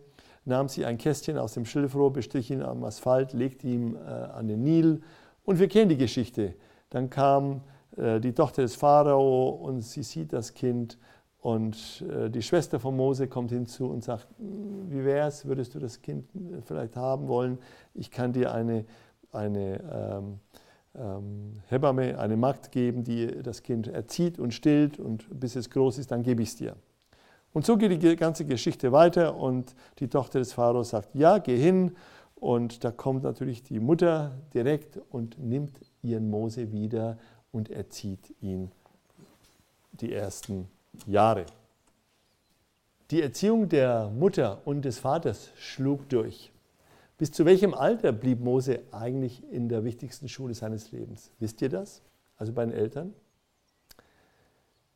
[0.45, 4.47] nahm sie ein Kästchen aus dem Schilfrohr, bestrich ihn am Asphalt, legte ihn äh, an
[4.47, 5.01] den Nil.
[5.45, 6.55] Und wir kennen die Geschichte.
[6.91, 7.63] Dann kam
[7.99, 10.99] die Tochter des Pharao und sie sieht das Kind
[11.41, 15.75] und äh, die Schwester von Mose kommt hinzu und sagt, hm, wie wäre es, würdest
[15.75, 17.59] du das Kind äh, vielleicht haben wollen?
[17.95, 18.85] Ich kann dir eine,
[19.33, 20.41] eine ähm,
[20.97, 25.99] ähm, Hebamme, eine Magd geben, die das Kind erzieht und stillt und bis es groß
[25.99, 26.75] ist, dann gebe ich es dir.
[27.53, 31.57] Und so geht die ganze Geschichte weiter und die Tochter des Pharao sagt, ja, geh
[31.57, 31.93] hin.
[32.35, 37.19] Und da kommt natürlich die Mutter direkt und nimmt ihren Mose wieder
[37.53, 38.71] und erzieht ihn
[39.93, 40.69] die ersten
[41.07, 41.47] Jahre.
[43.11, 46.53] Die Erziehung der Mutter und des Vaters schlug durch.
[47.17, 51.31] Bis zu welchem Alter blieb Mose eigentlich in der wichtigsten Schule seines Lebens?
[51.39, 52.03] Wisst ihr das?
[52.37, 53.15] Also bei den Eltern?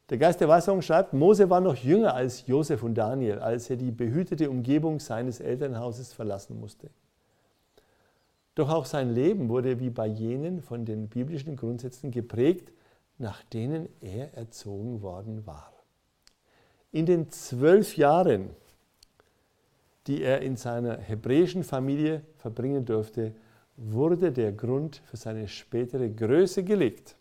[0.08, 3.76] Der Geist der Weisung schreibt, Mose war noch jünger als Josef und Daniel, als er
[3.76, 6.90] die behütete Umgebung seines Elternhauses verlassen musste.
[8.54, 12.72] Doch auch sein Leben wurde wie bei jenen von den biblischen Grundsätzen geprägt,
[13.18, 15.72] nach denen er erzogen worden war.
[16.90, 18.50] In den zwölf Jahren,
[20.06, 23.34] die er in seiner hebräischen Familie verbringen durfte,
[23.76, 27.16] wurde der Grund für seine spätere Größe gelegt.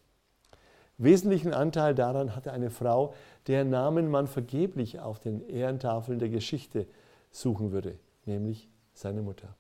[0.98, 3.14] Wesentlichen Anteil daran hatte eine Frau,
[3.48, 6.86] deren Namen man vergeblich auf den Ehrentafeln der Geschichte
[7.32, 9.56] suchen würde, nämlich seine Mutter.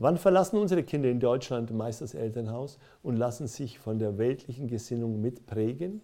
[0.00, 4.68] Wann verlassen unsere Kinder in Deutschland meist das Elternhaus und lassen sich von der weltlichen
[4.68, 6.02] Gesinnung mitprägen?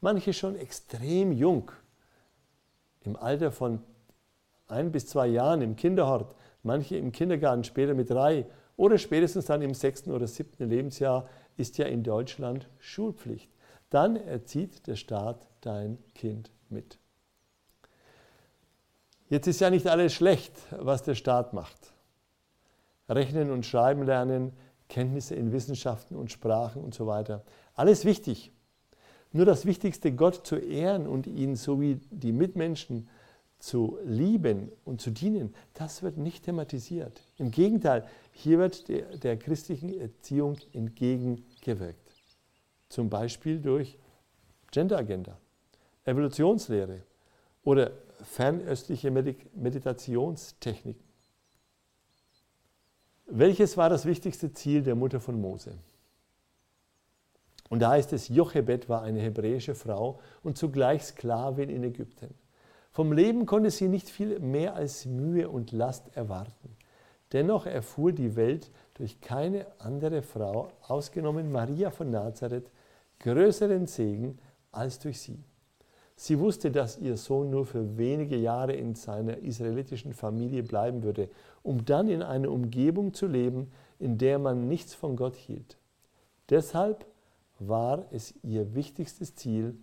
[0.00, 1.70] Manche schon extrem jung,
[3.02, 3.82] im Alter von
[4.66, 8.46] ein bis zwei Jahren im Kinderhort, manche im Kindergarten später mit drei
[8.78, 13.50] oder spätestens dann im sechsten oder siebten Lebensjahr ist ja in Deutschland Schulpflicht.
[13.90, 16.98] Dann erzieht der Staat dein Kind mit.
[19.28, 21.92] Jetzt ist ja nicht alles schlecht, was der Staat macht.
[23.08, 24.52] Rechnen und Schreiben lernen,
[24.88, 27.44] Kenntnisse in Wissenschaften und Sprachen und so weiter.
[27.74, 28.52] Alles wichtig.
[29.32, 33.08] Nur das Wichtigste, Gott zu ehren und ihn sowie die Mitmenschen
[33.58, 37.20] zu lieben und zu dienen, das wird nicht thematisiert.
[37.36, 42.12] Im Gegenteil, hier wird der, der christlichen Erziehung entgegengewirkt.
[42.88, 43.98] Zum Beispiel durch
[44.70, 45.38] Genderagenda,
[46.04, 47.02] Evolutionslehre
[47.64, 47.90] oder
[48.22, 51.07] fernöstliche Meditationstechniken.
[53.30, 55.74] Welches war das wichtigste Ziel der Mutter von Mose?
[57.68, 62.34] Und da heißt es, Jochebed war eine hebräische Frau und zugleich Sklavin in Ägypten.
[62.90, 66.74] Vom Leben konnte sie nicht viel mehr als Mühe und Last erwarten.
[67.32, 72.70] Dennoch erfuhr die Welt durch keine andere Frau, ausgenommen Maria von Nazareth,
[73.20, 74.38] größeren Segen
[74.72, 75.44] als durch sie.
[76.20, 81.30] Sie wusste, dass ihr Sohn nur für wenige Jahre in seiner israelitischen Familie bleiben würde,
[81.62, 85.78] um dann in einer Umgebung zu leben, in der man nichts von Gott hielt.
[86.50, 87.06] Deshalb
[87.60, 89.78] war es ihr wichtigstes Ziel,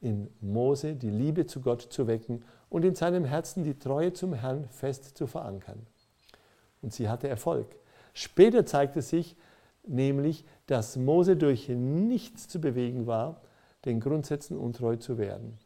[0.00, 4.32] in Mose die Liebe zu Gott zu wecken und in seinem Herzen die Treue zum
[4.32, 5.86] Herrn fest zu verankern.
[6.80, 7.66] Und sie hatte Erfolg.
[8.14, 9.36] Später zeigte sich
[9.86, 13.42] nämlich, dass Mose durch nichts zu bewegen war,
[13.84, 15.58] den Grundsätzen untreu zu werden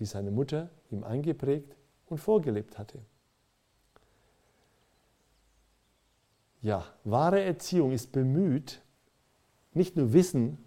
[0.00, 2.98] die seine Mutter ihm eingeprägt und vorgelebt hatte.
[6.62, 8.82] Ja, wahre Erziehung ist bemüht,
[9.72, 10.58] nicht nur Wissen,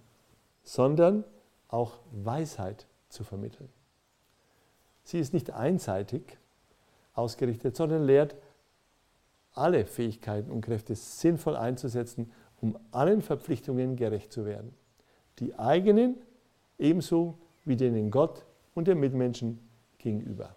[0.64, 1.24] sondern
[1.68, 3.70] auch Weisheit zu vermitteln.
[5.04, 6.38] Sie ist nicht einseitig
[7.14, 8.36] ausgerichtet, sondern lehrt,
[9.52, 14.74] alle Fähigkeiten und Kräfte sinnvoll einzusetzen, um allen Verpflichtungen gerecht zu werden.
[15.40, 16.16] Die eigenen
[16.80, 19.60] ebenso wie denen Gott und den Mitmenschen
[19.98, 20.56] gegenüber.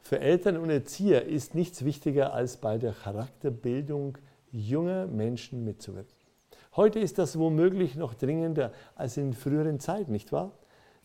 [0.00, 4.18] Für Eltern und Erzieher ist nichts wichtiger, als bei der Charakterbildung
[4.52, 6.14] junger Menschen mitzuwirken.
[6.76, 10.52] Heute ist das womöglich noch dringender als in früheren Zeiten, nicht wahr?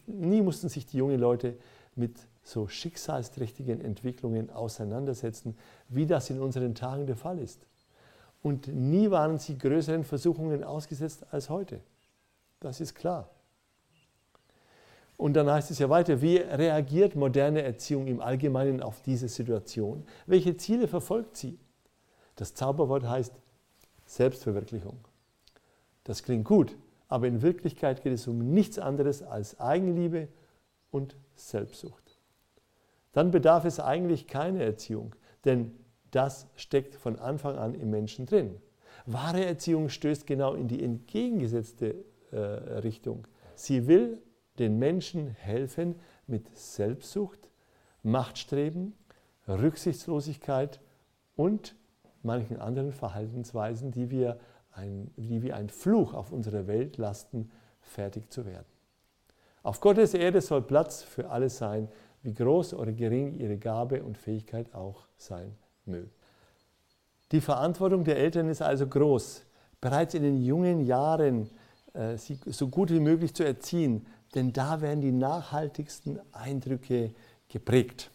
[0.05, 1.55] Nie mussten sich die jungen Leute
[1.95, 7.67] mit so schicksalsträchtigen Entwicklungen auseinandersetzen, wie das in unseren Tagen der Fall ist.
[8.41, 11.81] Und nie waren sie größeren Versuchungen ausgesetzt als heute.
[12.59, 13.29] Das ist klar.
[15.19, 20.05] Und dann heißt es ja weiter, wie reagiert moderne Erziehung im Allgemeinen auf diese Situation?
[20.27, 21.59] Welche Ziele verfolgt sie?
[22.37, 23.33] Das Zauberwort heißt
[24.05, 24.97] Selbstverwirklichung.
[26.05, 26.77] Das klingt gut,
[27.09, 30.29] aber in Wirklichkeit geht es um nichts anderes als Eigenliebe
[30.89, 32.17] und Selbstsucht.
[33.11, 35.75] Dann bedarf es eigentlich keine Erziehung, denn
[36.11, 38.55] das steckt von Anfang an im Menschen drin.
[39.05, 43.27] Wahre Erziehung stößt genau in die entgegengesetzte äh, Richtung.
[43.55, 44.21] Sie will
[44.59, 45.95] den Menschen helfen,
[46.27, 47.49] mit Selbstsucht,
[48.03, 48.93] Machtstreben,
[49.47, 50.79] Rücksichtslosigkeit
[51.35, 51.75] und
[52.21, 54.39] manchen anderen Verhaltensweisen, die wir
[54.71, 58.65] ein, die wie ein Fluch auf unsere Welt lasten, fertig zu werden.
[59.63, 61.89] Auf Gottes Erde soll Platz für alles sein,
[62.21, 66.09] wie groß oder gering ihre Gabe und Fähigkeit auch sein möge.
[67.31, 69.45] Die Verantwortung der Eltern ist also groß,
[69.79, 71.49] bereits in den jungen Jahren
[71.93, 77.13] äh, sie so gut wie möglich zu erziehen, denn da werden die nachhaltigsten Eindrücke
[77.47, 78.11] geprägt.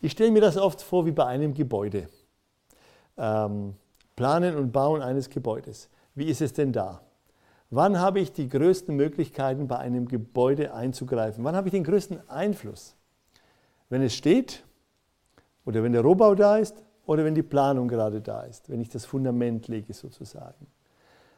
[0.00, 2.08] Ich stelle mir das oft vor wie bei einem Gebäude.
[3.16, 3.74] Ähm,
[4.16, 5.88] Planen und Bauen eines Gebäudes.
[6.14, 7.00] Wie ist es denn da?
[7.70, 11.42] Wann habe ich die größten Möglichkeiten, bei einem Gebäude einzugreifen?
[11.42, 12.94] Wann habe ich den größten Einfluss?
[13.88, 14.64] Wenn es steht
[15.64, 16.76] oder wenn der Rohbau da ist
[17.06, 20.66] oder wenn die Planung gerade da ist, wenn ich das Fundament lege sozusagen.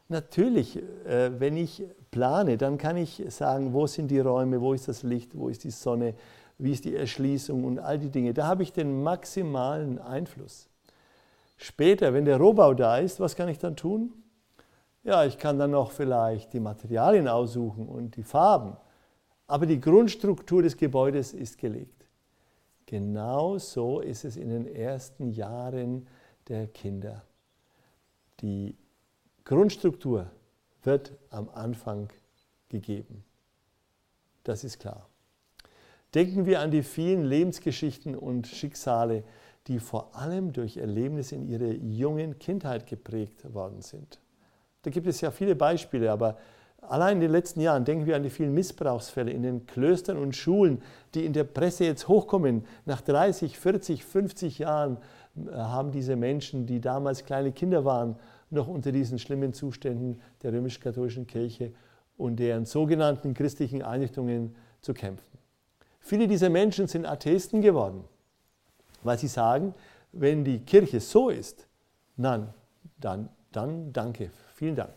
[0.09, 4.87] Natürlich, äh, wenn ich plane, dann kann ich sagen, wo sind die Räume, wo ist
[4.87, 6.15] das Licht, wo ist die Sonne,
[6.57, 8.33] wie ist die Erschließung und all die Dinge.
[8.33, 10.69] Da habe ich den maximalen Einfluss.
[11.57, 14.13] Später, wenn der Rohbau da ist, was kann ich dann tun?
[15.03, 18.77] Ja, ich kann dann noch vielleicht die Materialien aussuchen und die Farben.
[19.47, 22.05] Aber die Grundstruktur des Gebäudes ist gelegt.
[22.85, 26.07] Genau so ist es in den ersten Jahren
[26.47, 27.23] der Kinder.
[28.41, 28.75] Die
[29.47, 30.29] Grundstruktur
[30.83, 32.09] wird am Anfang
[32.67, 33.23] gegeben.
[34.43, 35.07] Das ist klar.
[36.13, 39.23] Denken wir an die vielen Lebensgeschichten und Schicksale,
[39.67, 44.19] die vor allem durch Erlebnisse in ihrer jungen Kindheit geprägt worden sind.
[44.81, 46.37] Da gibt es ja viele Beispiele, aber
[46.81, 50.35] allein in den letzten Jahren denken wir an die vielen Missbrauchsfälle in den Klöstern und
[50.35, 50.81] Schulen,
[51.13, 52.65] die in der Presse jetzt hochkommen.
[52.85, 54.97] Nach 30, 40, 50 Jahren
[55.37, 58.17] äh, haben diese Menschen, die damals kleine Kinder waren,
[58.49, 61.73] noch unter diesen schlimmen Zuständen der römisch-katholischen Kirche
[62.17, 65.37] und deren sogenannten christlichen Einrichtungen zu kämpfen.
[65.99, 68.03] Viele dieser Menschen sind Atheisten geworden
[69.03, 69.73] weil sie sagen,
[70.11, 71.67] wenn die Kirche so ist,
[72.17, 72.53] dann,
[72.99, 74.93] dann, dann danke, vielen Dank.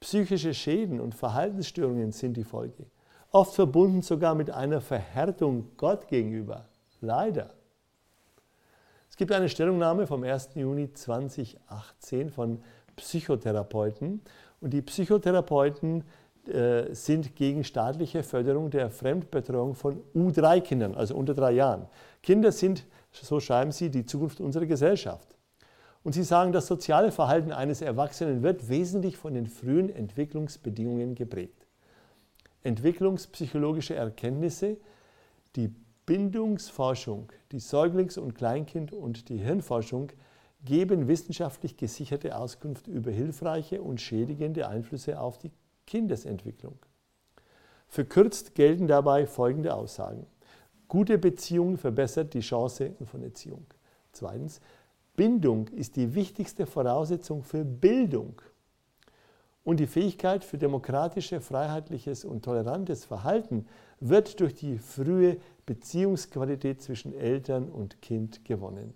[0.00, 2.86] Psychische Schäden und Verhaltensstörungen sind die Folge,
[3.30, 6.66] oft verbunden sogar mit einer Verhärtung Gott gegenüber.
[7.00, 7.54] Leider.
[9.20, 10.54] Gibt eine Stellungnahme vom 1.
[10.54, 12.62] Juni 2018 von
[12.96, 14.22] Psychotherapeuten
[14.62, 16.04] und die Psychotherapeuten
[16.46, 21.86] äh, sind gegen staatliche Förderung der Fremdbetreuung von U3-Kindern, also unter drei Jahren.
[22.22, 25.36] Kinder sind, so schreiben sie, die Zukunft unserer Gesellschaft.
[26.02, 31.66] Und sie sagen, das soziale Verhalten eines Erwachsenen wird wesentlich von den frühen Entwicklungsbedingungen geprägt.
[32.62, 34.78] Entwicklungspsychologische Erkenntnisse,
[35.56, 35.74] die
[36.10, 40.10] Bindungsforschung, die Säuglings- und Kleinkind- und die Hirnforschung
[40.64, 45.52] geben wissenschaftlich gesicherte Auskunft über hilfreiche und schädigende Einflüsse auf die
[45.86, 46.74] Kindesentwicklung.
[47.86, 50.26] Verkürzt gelten dabei folgende Aussagen.
[50.88, 53.66] Gute Beziehung verbessert die Chance von Erziehung.
[54.10, 54.60] Zweitens,
[55.14, 58.42] Bindung ist die wichtigste Voraussetzung für Bildung.
[59.62, 63.66] Und die Fähigkeit für demokratisches, freiheitliches und tolerantes Verhalten
[64.00, 65.36] wird durch die frühe
[65.70, 68.92] Beziehungsqualität zwischen Eltern und Kind gewonnen.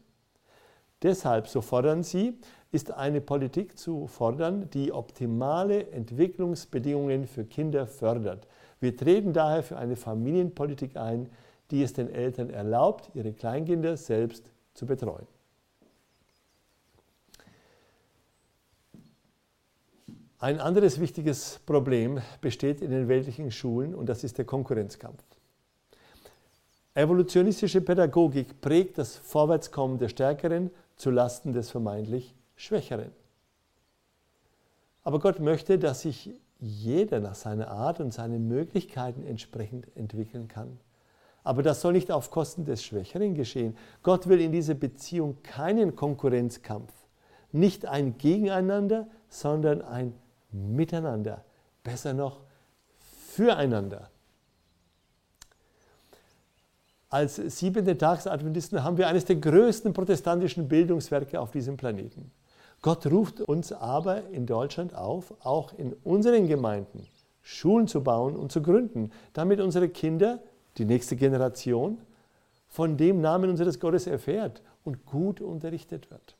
[1.05, 2.37] Deshalb, so fordern sie,
[2.73, 8.49] ist eine Politik zu fordern, die optimale Entwicklungsbedingungen für Kinder fördert.
[8.81, 11.31] Wir treten daher für eine Familienpolitik ein,
[11.71, 15.29] die es den Eltern erlaubt, ihre Kleinkinder selbst zu betreuen.
[20.41, 25.23] Ein anderes wichtiges Problem besteht in den weltlichen Schulen und das ist der Konkurrenzkampf.
[26.97, 33.11] Evolutionistische Pädagogik prägt das Vorwärtskommen der Stärkeren zu Lasten des vermeintlich Schwächeren.
[35.03, 36.31] Aber Gott möchte, dass sich
[36.61, 40.79] jeder nach seiner Art und seinen Möglichkeiten entsprechend entwickeln kann.
[41.43, 43.77] Aber das soll nicht auf Kosten des Schwächeren geschehen.
[44.05, 46.93] Gott will in dieser Beziehung keinen Konkurrenzkampf,
[47.51, 50.15] nicht ein Gegeneinander, sondern ein
[50.53, 51.45] Miteinander,
[51.83, 52.41] besser noch
[53.33, 54.11] füreinander.
[57.15, 62.33] Als siebente Tagsadventisten haben wir eines der größten protestantischen Bildungswerke auf diesem Planeten.
[62.83, 67.07] Gott ruft uns aber in Deutschland auf, auch in unseren Gemeinden
[67.41, 70.41] Schulen zu bauen und zu gründen, damit unsere Kinder,
[70.77, 71.99] die nächste Generation,
[72.67, 76.37] von dem Namen unseres Gottes erfährt und gut unterrichtet wird.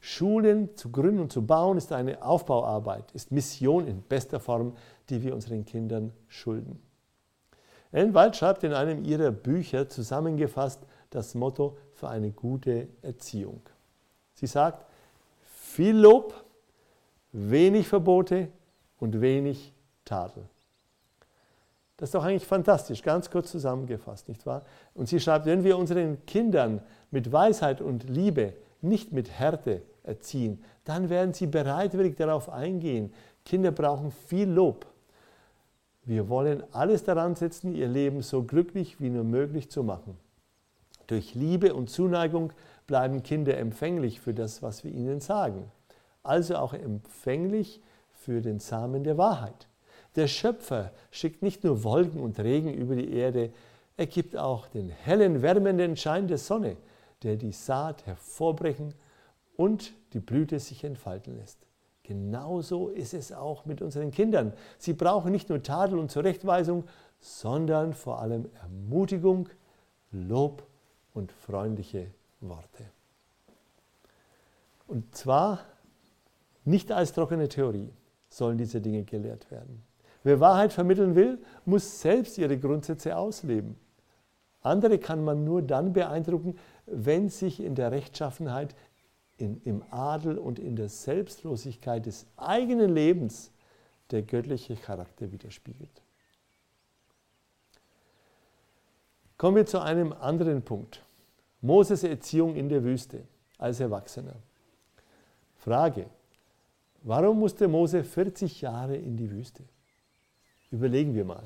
[0.00, 4.72] Schulen zu gründen und zu bauen ist eine Aufbauarbeit, ist Mission in bester Form,
[5.08, 6.82] die wir unseren Kindern schulden.
[7.92, 10.80] Ellen White schreibt in einem ihrer Bücher zusammengefasst
[11.10, 13.62] das Motto für eine gute Erziehung.
[14.34, 14.84] Sie sagt,
[15.42, 16.34] viel Lob,
[17.32, 18.48] wenig Verbote
[18.98, 19.72] und wenig
[20.04, 20.44] Tadel.
[21.96, 24.64] Das ist doch eigentlich fantastisch, ganz kurz zusammengefasst, nicht wahr?
[24.94, 30.62] Und sie schreibt, wenn wir unseren Kindern mit Weisheit und Liebe, nicht mit Härte erziehen,
[30.84, 33.12] dann werden sie bereitwillig darauf eingehen.
[33.44, 34.86] Kinder brauchen viel Lob.
[36.06, 40.16] Wir wollen alles daran setzen, ihr Leben so glücklich wie nur möglich zu machen.
[41.08, 42.52] Durch Liebe und Zuneigung
[42.86, 45.70] bleiben Kinder empfänglich für das, was wir ihnen sagen.
[46.22, 47.80] Also auch empfänglich
[48.12, 49.66] für den Samen der Wahrheit.
[50.14, 53.50] Der Schöpfer schickt nicht nur Wolken und Regen über die Erde,
[53.96, 56.76] er gibt auch den hellen, wärmenden Schein der Sonne,
[57.22, 58.94] der die Saat hervorbrechen
[59.56, 61.65] und die Blüte sich entfalten lässt.
[62.06, 64.52] Genauso ist es auch mit unseren Kindern.
[64.78, 66.84] Sie brauchen nicht nur Tadel und Zurechtweisung,
[67.18, 69.48] sondern vor allem Ermutigung,
[70.12, 70.62] Lob
[71.14, 72.06] und freundliche
[72.40, 72.84] Worte.
[74.86, 75.64] Und zwar
[76.64, 77.92] nicht als trockene Theorie
[78.28, 79.82] sollen diese Dinge gelehrt werden.
[80.22, 83.76] Wer Wahrheit vermitteln will, muss selbst ihre Grundsätze ausleben.
[84.60, 88.76] Andere kann man nur dann beeindrucken, wenn sich in der Rechtschaffenheit,
[89.38, 93.50] in, im Adel und in der Selbstlosigkeit des eigenen Lebens
[94.10, 96.02] der göttliche Charakter widerspiegelt.
[99.36, 101.02] Kommen wir zu einem anderen Punkt.
[101.60, 103.24] Moses Erziehung in der Wüste
[103.58, 104.36] als Erwachsener.
[105.56, 106.06] Frage,
[107.02, 109.64] warum musste Mose 40 Jahre in die Wüste?
[110.70, 111.42] Überlegen wir mal.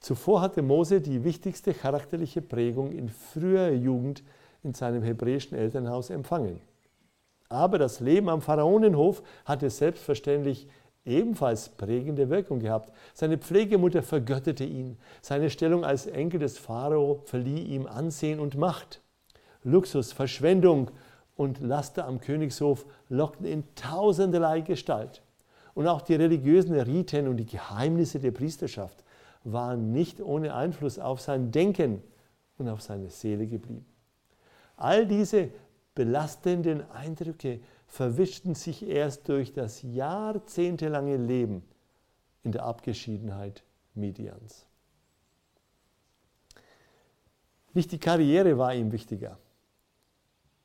[0.00, 4.22] Zuvor hatte Mose die wichtigste charakterliche Prägung in früher Jugend
[4.62, 6.60] in seinem hebräischen Elternhaus empfangen.
[7.48, 10.68] Aber das Leben am Pharaonenhof hatte selbstverständlich
[11.04, 12.92] ebenfalls prägende Wirkung gehabt.
[13.14, 14.98] Seine Pflegemutter vergötterte ihn.
[15.20, 19.00] Seine Stellung als Enkel des Pharao verlieh ihm Ansehen und Macht.
[19.64, 20.90] Luxus, Verschwendung
[21.36, 25.22] und Laster am Königshof lockten in tausenderlei Gestalt.
[25.74, 29.02] Und auch die religiösen Riten und die Geheimnisse der Priesterschaft
[29.44, 32.02] waren nicht ohne Einfluss auf sein Denken
[32.58, 33.86] und auf seine Seele geblieben.
[34.80, 35.50] All diese
[35.94, 41.62] belastenden Eindrücke verwischten sich erst durch das jahrzehntelange Leben
[42.42, 43.62] in der Abgeschiedenheit
[43.94, 44.66] Midians.
[47.74, 49.38] Nicht die Karriere war ihm wichtiger.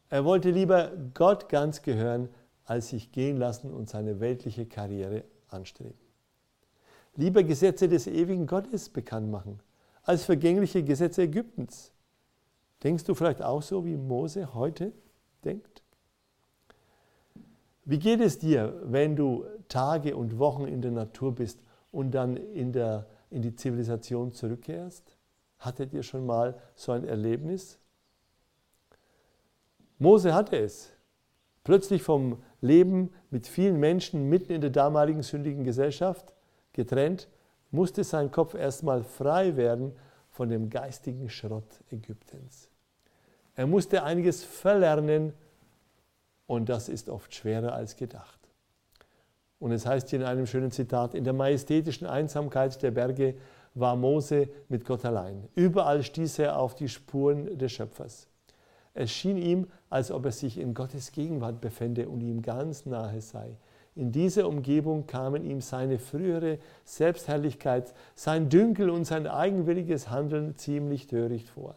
[0.10, 2.30] Er wollte lieber Gott ganz gehören,
[2.64, 6.00] als sich gehen lassen und seine weltliche Karriere anstreben.
[7.18, 9.60] Lieber Gesetze des ewigen Gottes bekannt machen,
[10.04, 11.92] als vergängliche Gesetze Ägyptens.
[12.86, 14.94] Denkst du vielleicht auch so, wie Mose heute
[15.44, 15.82] denkt?
[17.84, 22.38] Wie geht es dir, wenn du Tage und Wochen in der Natur bist und dann
[22.38, 25.18] in, der, in die Zivilisation zurückkehrst?
[25.58, 27.80] Hattet ihr schon mal so ein Erlebnis?
[29.98, 30.94] Mose hatte es
[31.64, 36.36] plötzlich vom Leben mit vielen Menschen mitten in der damaligen sündigen Gesellschaft
[36.72, 37.30] getrennt,
[37.72, 39.94] musste sein Kopf erstmal frei werden
[40.30, 42.70] von dem geistigen Schrott Ägyptens.
[43.56, 45.34] Er musste einiges verlernen
[46.48, 48.40] und das ist oft schwerer als gedacht.
[49.60, 53.36] Und es heißt hier in einem schönen Zitat, in der majestätischen Einsamkeit der Berge
[53.74, 55.48] war Mose mit Gott allein.
[55.56, 58.28] Überall stieß er auf die Spuren des Schöpfers.
[58.94, 63.22] Es schien ihm, als ob er sich in Gottes Gegenwart befände und ihm ganz nahe
[63.22, 63.58] sei.
[63.96, 71.08] In dieser Umgebung kamen ihm seine frühere Selbstherrlichkeit, sein Dünkel und sein eigenwilliges Handeln ziemlich
[71.08, 71.76] töricht vor.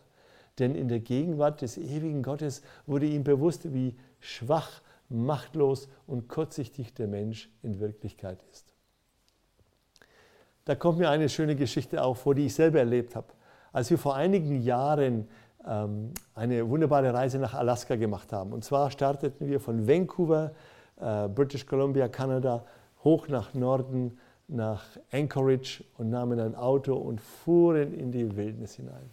[0.59, 6.95] Denn in der Gegenwart des ewigen Gottes wurde ihm bewusst, wie schwach, machtlos und kurzsichtig
[6.95, 8.75] der Mensch in Wirklichkeit ist.
[10.65, 13.29] Da kommt mir eine schöne Geschichte auf vor, die ich selber erlebt habe.
[13.73, 15.29] Als wir vor einigen Jahren
[15.67, 18.53] ähm, eine wunderbare Reise nach Alaska gemacht haben.
[18.53, 20.53] Und zwar starteten wir von Vancouver,
[21.01, 22.65] äh, British Columbia, Kanada,
[23.05, 29.11] hoch nach Norden, nach Anchorage und nahmen ein Auto und fuhren in die Wildnis hinein.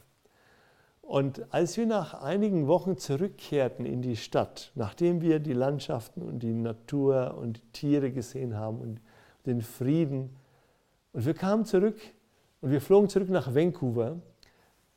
[1.06, 6.40] Und als wir nach einigen Wochen zurückkehrten in die Stadt, nachdem wir die Landschaften und
[6.40, 9.00] die Natur und die Tiere gesehen haben und
[9.46, 10.36] den Frieden,
[11.14, 11.98] und wir kamen zurück
[12.62, 14.18] und wir flogen zurück nach Vancouver,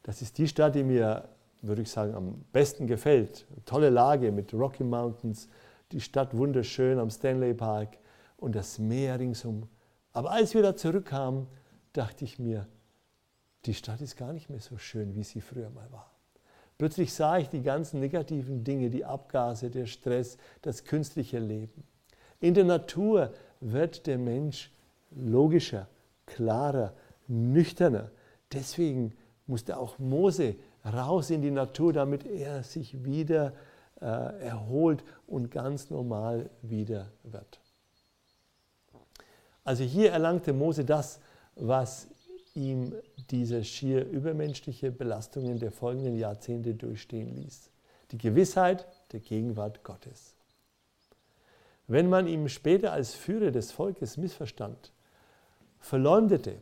[0.03, 1.29] das ist die Stadt, die mir
[1.61, 3.47] würde ich sagen, am besten gefällt.
[3.65, 5.49] Tolle Lage mit Rocky Mountains,
[5.93, 7.99] die Stadt wunderschön am Stanley Park
[8.37, 9.69] und das Meer ringsum.
[10.13, 11.47] Aber als wir da zurückkamen,
[11.93, 12.67] dachte ich mir,
[13.69, 16.11] die Stadt ist gar nicht mehr so schön, wie sie früher mal war.
[16.79, 21.85] Plötzlich sah ich die ganzen negativen Dinge, die Abgase, der Stress, das künstliche Leben.
[22.41, 24.73] In der Natur wird der Mensch
[25.11, 25.87] logischer,
[26.25, 26.95] klarer,
[27.27, 28.11] nüchterner.
[28.55, 29.13] Deswegen
[29.47, 33.53] musste auch Mose raus in die Natur, damit er sich wieder
[34.01, 34.07] äh,
[34.47, 37.61] erholt und ganz normal wieder wird.
[39.63, 41.21] Also hier erlangte Mose das,
[41.55, 42.09] was
[42.55, 42.95] ihm
[43.31, 47.71] diese schier übermenschliche Belastungen der folgenden Jahrzehnte durchstehen ließ.
[48.11, 50.35] Die Gewissheit der Gegenwart Gottes.
[51.87, 54.93] Wenn man ihn später als Führer des Volkes missverstand,
[55.79, 56.57] verleumdete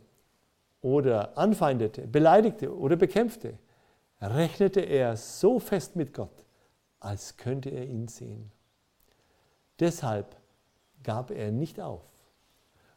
[0.81, 3.57] oder anfeindete, beleidigte oder bekämpfte,
[4.21, 6.45] rechnete er so fest mit Gott,
[6.99, 8.51] als könnte er ihn sehen.
[9.79, 10.35] Deshalb
[11.03, 12.03] gab er nicht auf.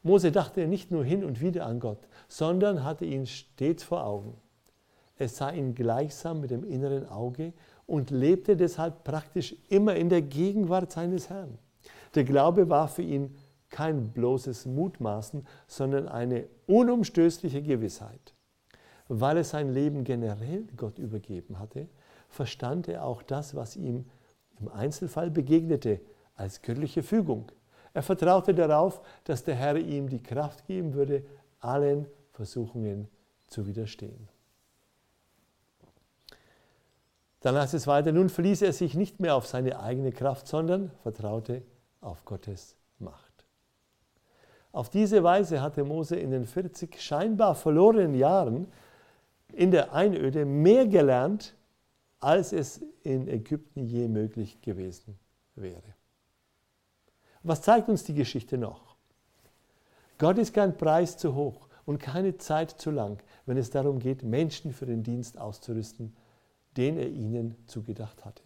[0.02, 4.36] Mose dachte nicht nur hin und wieder an Gott, sondern hatte ihn stets vor Augen.
[5.16, 7.52] Er sah ihn gleichsam mit dem inneren Auge
[7.86, 11.58] und lebte deshalb praktisch immer in der Gegenwart seines Herrn.
[12.14, 13.36] Der Glaube war für ihn
[13.68, 18.34] kein bloßes Mutmaßen, sondern eine unumstößliche Gewissheit.
[19.08, 21.88] Weil er sein Leben generell Gott übergeben hatte,
[22.28, 24.06] verstand er auch das, was ihm
[24.58, 26.00] im Einzelfall begegnete,
[26.34, 27.52] als göttliche Fügung.
[27.92, 31.24] Er vertraute darauf, dass der Herr ihm die Kraft geben würde,
[31.60, 33.08] allen Versuchungen
[33.48, 34.28] zu widerstehen.
[37.40, 40.90] Dann heißt es weiter, nun verließ er sich nicht mehr auf seine eigene Kraft, sondern
[41.02, 41.62] vertraute
[42.00, 43.30] auf Gottes Macht.
[44.72, 48.68] Auf diese Weise hatte Mose in den 40 scheinbar verlorenen Jahren
[49.52, 51.56] in der Einöde mehr gelernt,
[52.20, 55.18] als es in Ägypten je möglich gewesen
[55.56, 55.94] wäre.
[57.42, 58.96] Was zeigt uns die Geschichte noch?
[60.18, 64.22] Gott ist kein Preis zu hoch und keine Zeit zu lang, wenn es darum geht,
[64.22, 66.14] Menschen für den Dienst auszurüsten,
[66.76, 68.42] den er ihnen zugedacht hatte.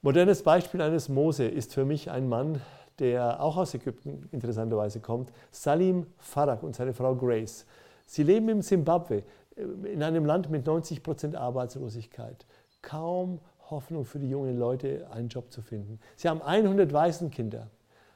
[0.00, 2.62] Modernes Beispiel eines Mose ist für mich ein Mann,
[2.98, 7.66] der auch aus Ägypten interessanterweise kommt, Salim Farag und seine Frau Grace.
[8.06, 9.24] Sie leben im Simbabwe,
[9.56, 9.62] äh,
[9.92, 12.46] in einem Land mit 90 Prozent Arbeitslosigkeit.
[12.82, 13.40] Kaum
[13.70, 15.98] Hoffnung für die jungen Leute, einen Job zu finden.
[16.16, 17.70] Sie haben 100 Waisenkinder,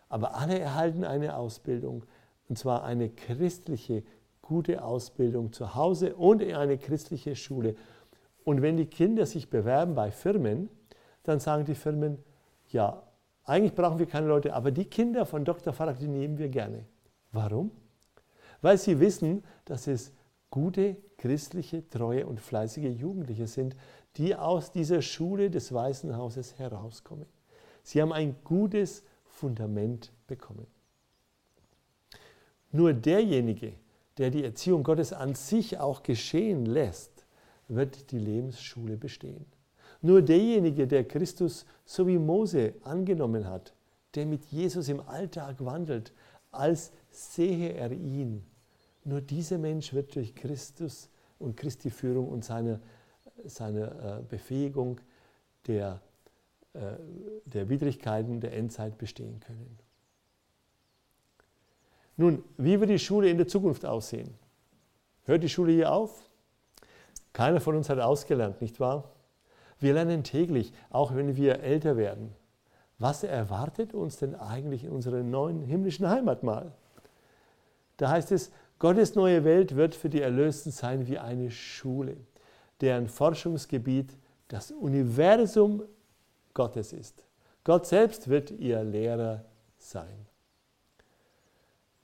[0.09, 2.05] aber alle erhalten eine Ausbildung,
[2.49, 4.03] und zwar eine christliche,
[4.43, 7.77] gute Ausbildung zu Hause und in eine christliche Schule.
[8.45, 10.69] Und wenn die Kinder sich bewerben bei Firmen,
[11.23, 12.19] dann sagen die Firmen,
[12.69, 13.03] ja,
[13.45, 15.73] eigentlich brauchen wir keine Leute, aber die Kinder von Dr.
[15.73, 16.85] Farag, die nehmen wir gerne.
[17.33, 17.71] Warum?
[18.61, 20.13] Weil sie wissen, dass es
[20.51, 23.77] gute, christliche, treue und fleißige Jugendliche sind,
[24.17, 27.27] die aus dieser Schule des Weißen Hauses herauskommen.
[27.83, 30.67] Sie haben ein gutes Fundament bekommen.
[32.73, 33.73] Nur derjenige,
[34.19, 37.25] der die Erziehung Gottes an sich auch geschehen lässt,
[37.69, 39.47] wird die Lebensschule bestehen.
[40.03, 43.73] Nur derjenige, der Christus so wie Mose angenommen hat,
[44.15, 46.13] der mit Jesus im Alltag wandelt,
[46.51, 48.45] als sehe er ihn,
[49.05, 52.81] nur dieser Mensch wird durch Christus und Christi Führung und seine
[53.45, 55.01] seine äh, Befähigung
[55.67, 56.01] der,
[56.75, 56.81] äh,
[57.45, 59.79] der Widrigkeiten der Endzeit bestehen können.
[62.17, 64.35] Nun, wie wird die Schule in der Zukunft aussehen?
[65.25, 66.29] Hört die Schule hier auf?
[67.33, 69.11] Keiner von uns hat ausgelernt, nicht wahr?
[69.79, 72.35] Wir lernen täglich, auch wenn wir älter werden.
[72.99, 76.73] Was erwartet uns denn eigentlich in unserer neuen himmlischen Heimat mal?
[77.97, 78.51] Da heißt es,
[78.81, 82.17] Gottes neue Welt wird für die Erlösten sein wie eine Schule
[82.81, 84.17] deren Forschungsgebiet
[84.49, 85.83] das Universum
[86.55, 87.25] Gottes ist.
[87.65, 89.45] Gott selbst wird ihr Lehrer
[89.79, 90.27] sein.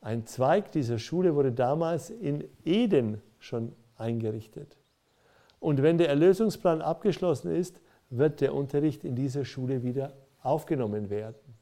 [0.01, 4.77] Ein Zweig dieser Schule wurde damals in Eden schon eingerichtet.
[5.59, 10.13] Und wenn der Erlösungsplan abgeschlossen ist, wird der Unterricht in dieser Schule wieder
[10.43, 11.57] aufgenommen werden.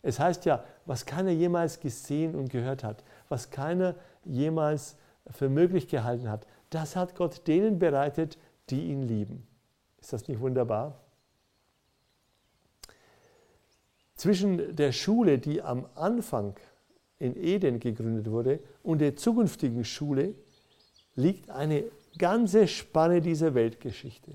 [0.00, 4.96] Es heißt ja, was keiner jemals gesehen und gehört hat, was keiner jemals
[5.30, 8.38] für möglich gehalten hat, das hat Gott denen bereitet,
[8.70, 9.46] die ihn lieben.
[10.00, 10.98] Ist das nicht wunderbar?
[14.16, 16.58] Zwischen der Schule, die am Anfang
[17.20, 20.34] in Eden gegründet wurde, und der zukünftigen Schule
[21.14, 21.84] liegt eine
[22.18, 24.32] ganze Spanne dieser Weltgeschichte.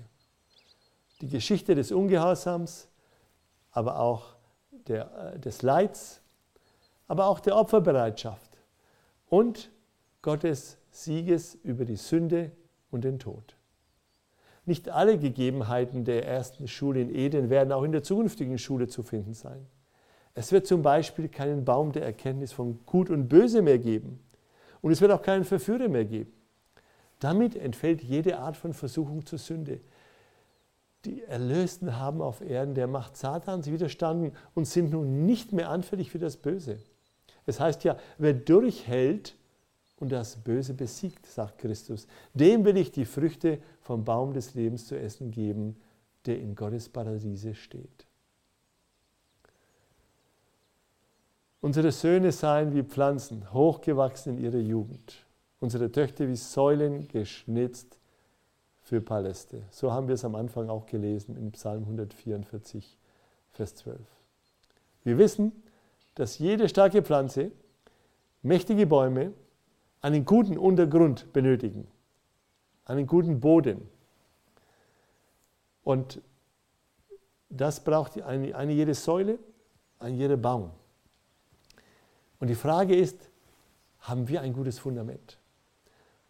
[1.20, 2.88] Die Geschichte des Ungehorsams,
[3.72, 4.36] aber auch
[4.88, 6.22] der, äh, des Leids,
[7.08, 8.50] aber auch der Opferbereitschaft
[9.28, 9.70] und
[10.22, 12.52] Gottes Sieges über die Sünde
[12.90, 13.56] und den Tod.
[14.64, 19.04] Nicht alle Gegebenheiten der ersten Schule in Eden werden auch in der zukünftigen Schule zu
[19.04, 19.66] finden sein.
[20.34, 24.20] Es wird zum Beispiel keinen Baum der Erkenntnis von Gut und Böse mehr geben.
[24.82, 26.32] Und es wird auch keinen Verführer mehr geben.
[27.20, 29.80] Damit entfällt jede Art von Versuchung zur Sünde.
[31.04, 36.10] Die Erlösten haben auf Erden der Macht Satans widerstanden und sind nun nicht mehr anfällig
[36.10, 36.80] für das Böse.
[37.46, 39.36] Es heißt ja, wer durchhält,
[39.98, 42.06] und das Böse besiegt, sagt Christus.
[42.34, 45.76] Dem will ich die Früchte vom Baum des Lebens zu essen geben,
[46.26, 48.06] der in Gottes Paradiese steht.
[51.60, 55.24] Unsere Söhne seien wie Pflanzen, hochgewachsen in ihrer Jugend.
[55.58, 57.98] Unsere Töchter wie Säulen geschnitzt
[58.82, 59.62] für Paläste.
[59.70, 62.98] So haben wir es am Anfang auch gelesen in Psalm 144,
[63.52, 63.98] Vers 12.
[65.02, 65.52] Wir wissen,
[66.16, 67.52] dass jede starke Pflanze,
[68.42, 69.32] mächtige Bäume
[70.00, 71.86] einen guten Untergrund benötigen,
[72.84, 73.88] einen guten Boden.
[75.84, 76.20] Und
[77.50, 79.38] das braucht eine, eine jede Säule,
[79.98, 80.70] ein jeder Baum.
[82.40, 83.28] Und die Frage ist,
[84.00, 85.38] haben wir ein gutes Fundament?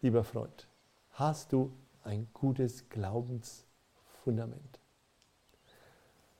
[0.02, 0.66] Lieber Freund,
[1.12, 1.72] hast du
[2.02, 4.80] ein gutes Glaubensfundament?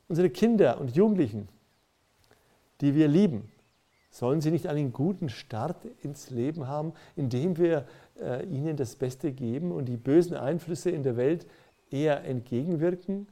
[0.09, 1.49] Unsere Kinder und Jugendlichen,
[2.81, 3.51] die wir lieben,
[4.11, 7.87] sollen sie nicht einen guten Start ins Leben haben, indem wir
[8.19, 11.47] äh, ihnen das Beste geben und die bösen Einflüsse in der Welt
[11.91, 13.29] eher entgegenwirken?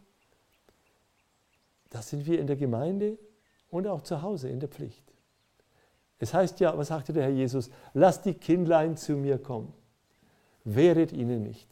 [1.90, 3.18] Das sind wir in der Gemeinde
[3.70, 5.04] und auch zu Hause in der Pflicht.
[6.18, 7.70] Es heißt ja, was sagte der Herr Jesus?
[7.92, 9.72] Lasst die Kindlein zu mir kommen.
[10.64, 11.68] Wehret ihnen nicht.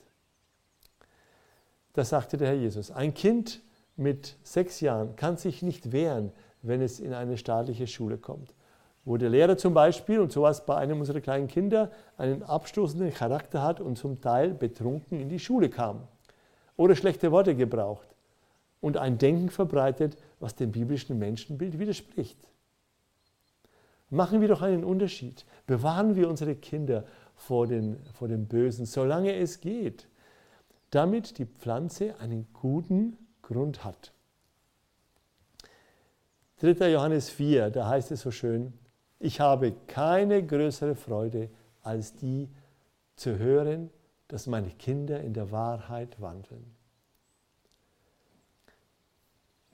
[1.93, 2.91] Das sagte der Herr Jesus.
[2.91, 3.63] Ein Kind
[3.97, 6.33] mit sechs Jahren kann sich nicht wehren,
[6.63, 8.55] wenn es in eine staatliche Schule kommt.
[9.05, 13.63] Wo der Lehrer zum Beispiel, und sowas bei einem unserer kleinen Kinder, einen abstoßenden Charakter
[13.63, 16.07] hat und zum Teil betrunken in die Schule kam
[16.77, 18.07] oder schlechte Worte gebraucht
[18.81, 22.39] und ein Denken verbreitet, was dem biblischen Menschenbild widerspricht.
[24.11, 25.47] Machen wir doch einen Unterschied.
[25.67, 27.05] Bewahren wir unsere Kinder
[27.35, 30.07] vor, den, vor dem Bösen, solange es geht,
[30.91, 34.12] damit die Pflanze einen guten Grund hat.
[36.63, 36.93] 3.
[36.93, 38.73] Johannes 4, da heißt es so schön,
[39.19, 41.51] ich habe keine größere Freude,
[41.83, 42.49] als die
[43.17, 43.91] zu hören,
[44.29, 46.65] dass meine Kinder in der Wahrheit wandeln.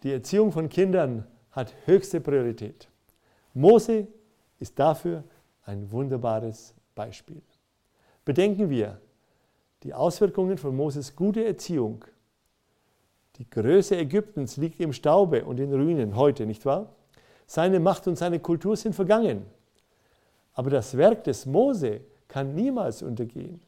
[0.03, 2.89] Die Erziehung von Kindern hat höchste Priorität.
[3.53, 4.07] Mose
[4.59, 5.25] ist dafür
[5.67, 7.43] ein wunderbares Beispiel.
[8.25, 8.99] Bedenken wir
[9.83, 12.03] die Auswirkungen von Moses gute Erziehung.
[13.39, 16.93] Die Größe Ägyptens liegt im Staube und in Ruinen heute, nicht wahr?
[17.47, 19.47] Seine Macht und seine Kultur sind vergangen.
[20.55, 23.61] Aber das Werk des Mose kann niemals untergehen.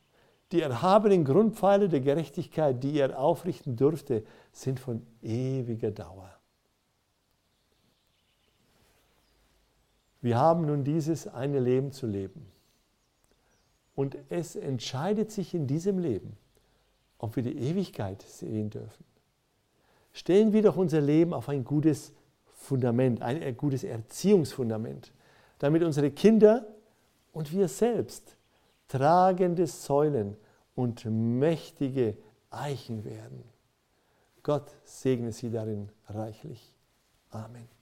[0.50, 6.34] Die erhabenen Grundpfeiler der Gerechtigkeit, die er aufrichten durfte, sind von ewiger Dauer.
[10.20, 12.44] Wir haben nun dieses eine Leben zu leben.
[13.94, 16.36] Und es entscheidet sich in diesem Leben,
[17.18, 19.04] ob wir die Ewigkeit sehen dürfen.
[20.12, 22.12] Stellen wir doch unser Leben auf ein gutes
[22.52, 25.12] Fundament, ein gutes Erziehungsfundament,
[25.58, 26.66] damit unsere Kinder
[27.32, 28.36] und wir selbst
[28.88, 30.36] tragende Säulen
[30.74, 32.16] und mächtige
[32.50, 33.44] Eichen werden.
[34.42, 36.74] Gott segne sie darin reichlich.
[37.30, 37.79] Amen.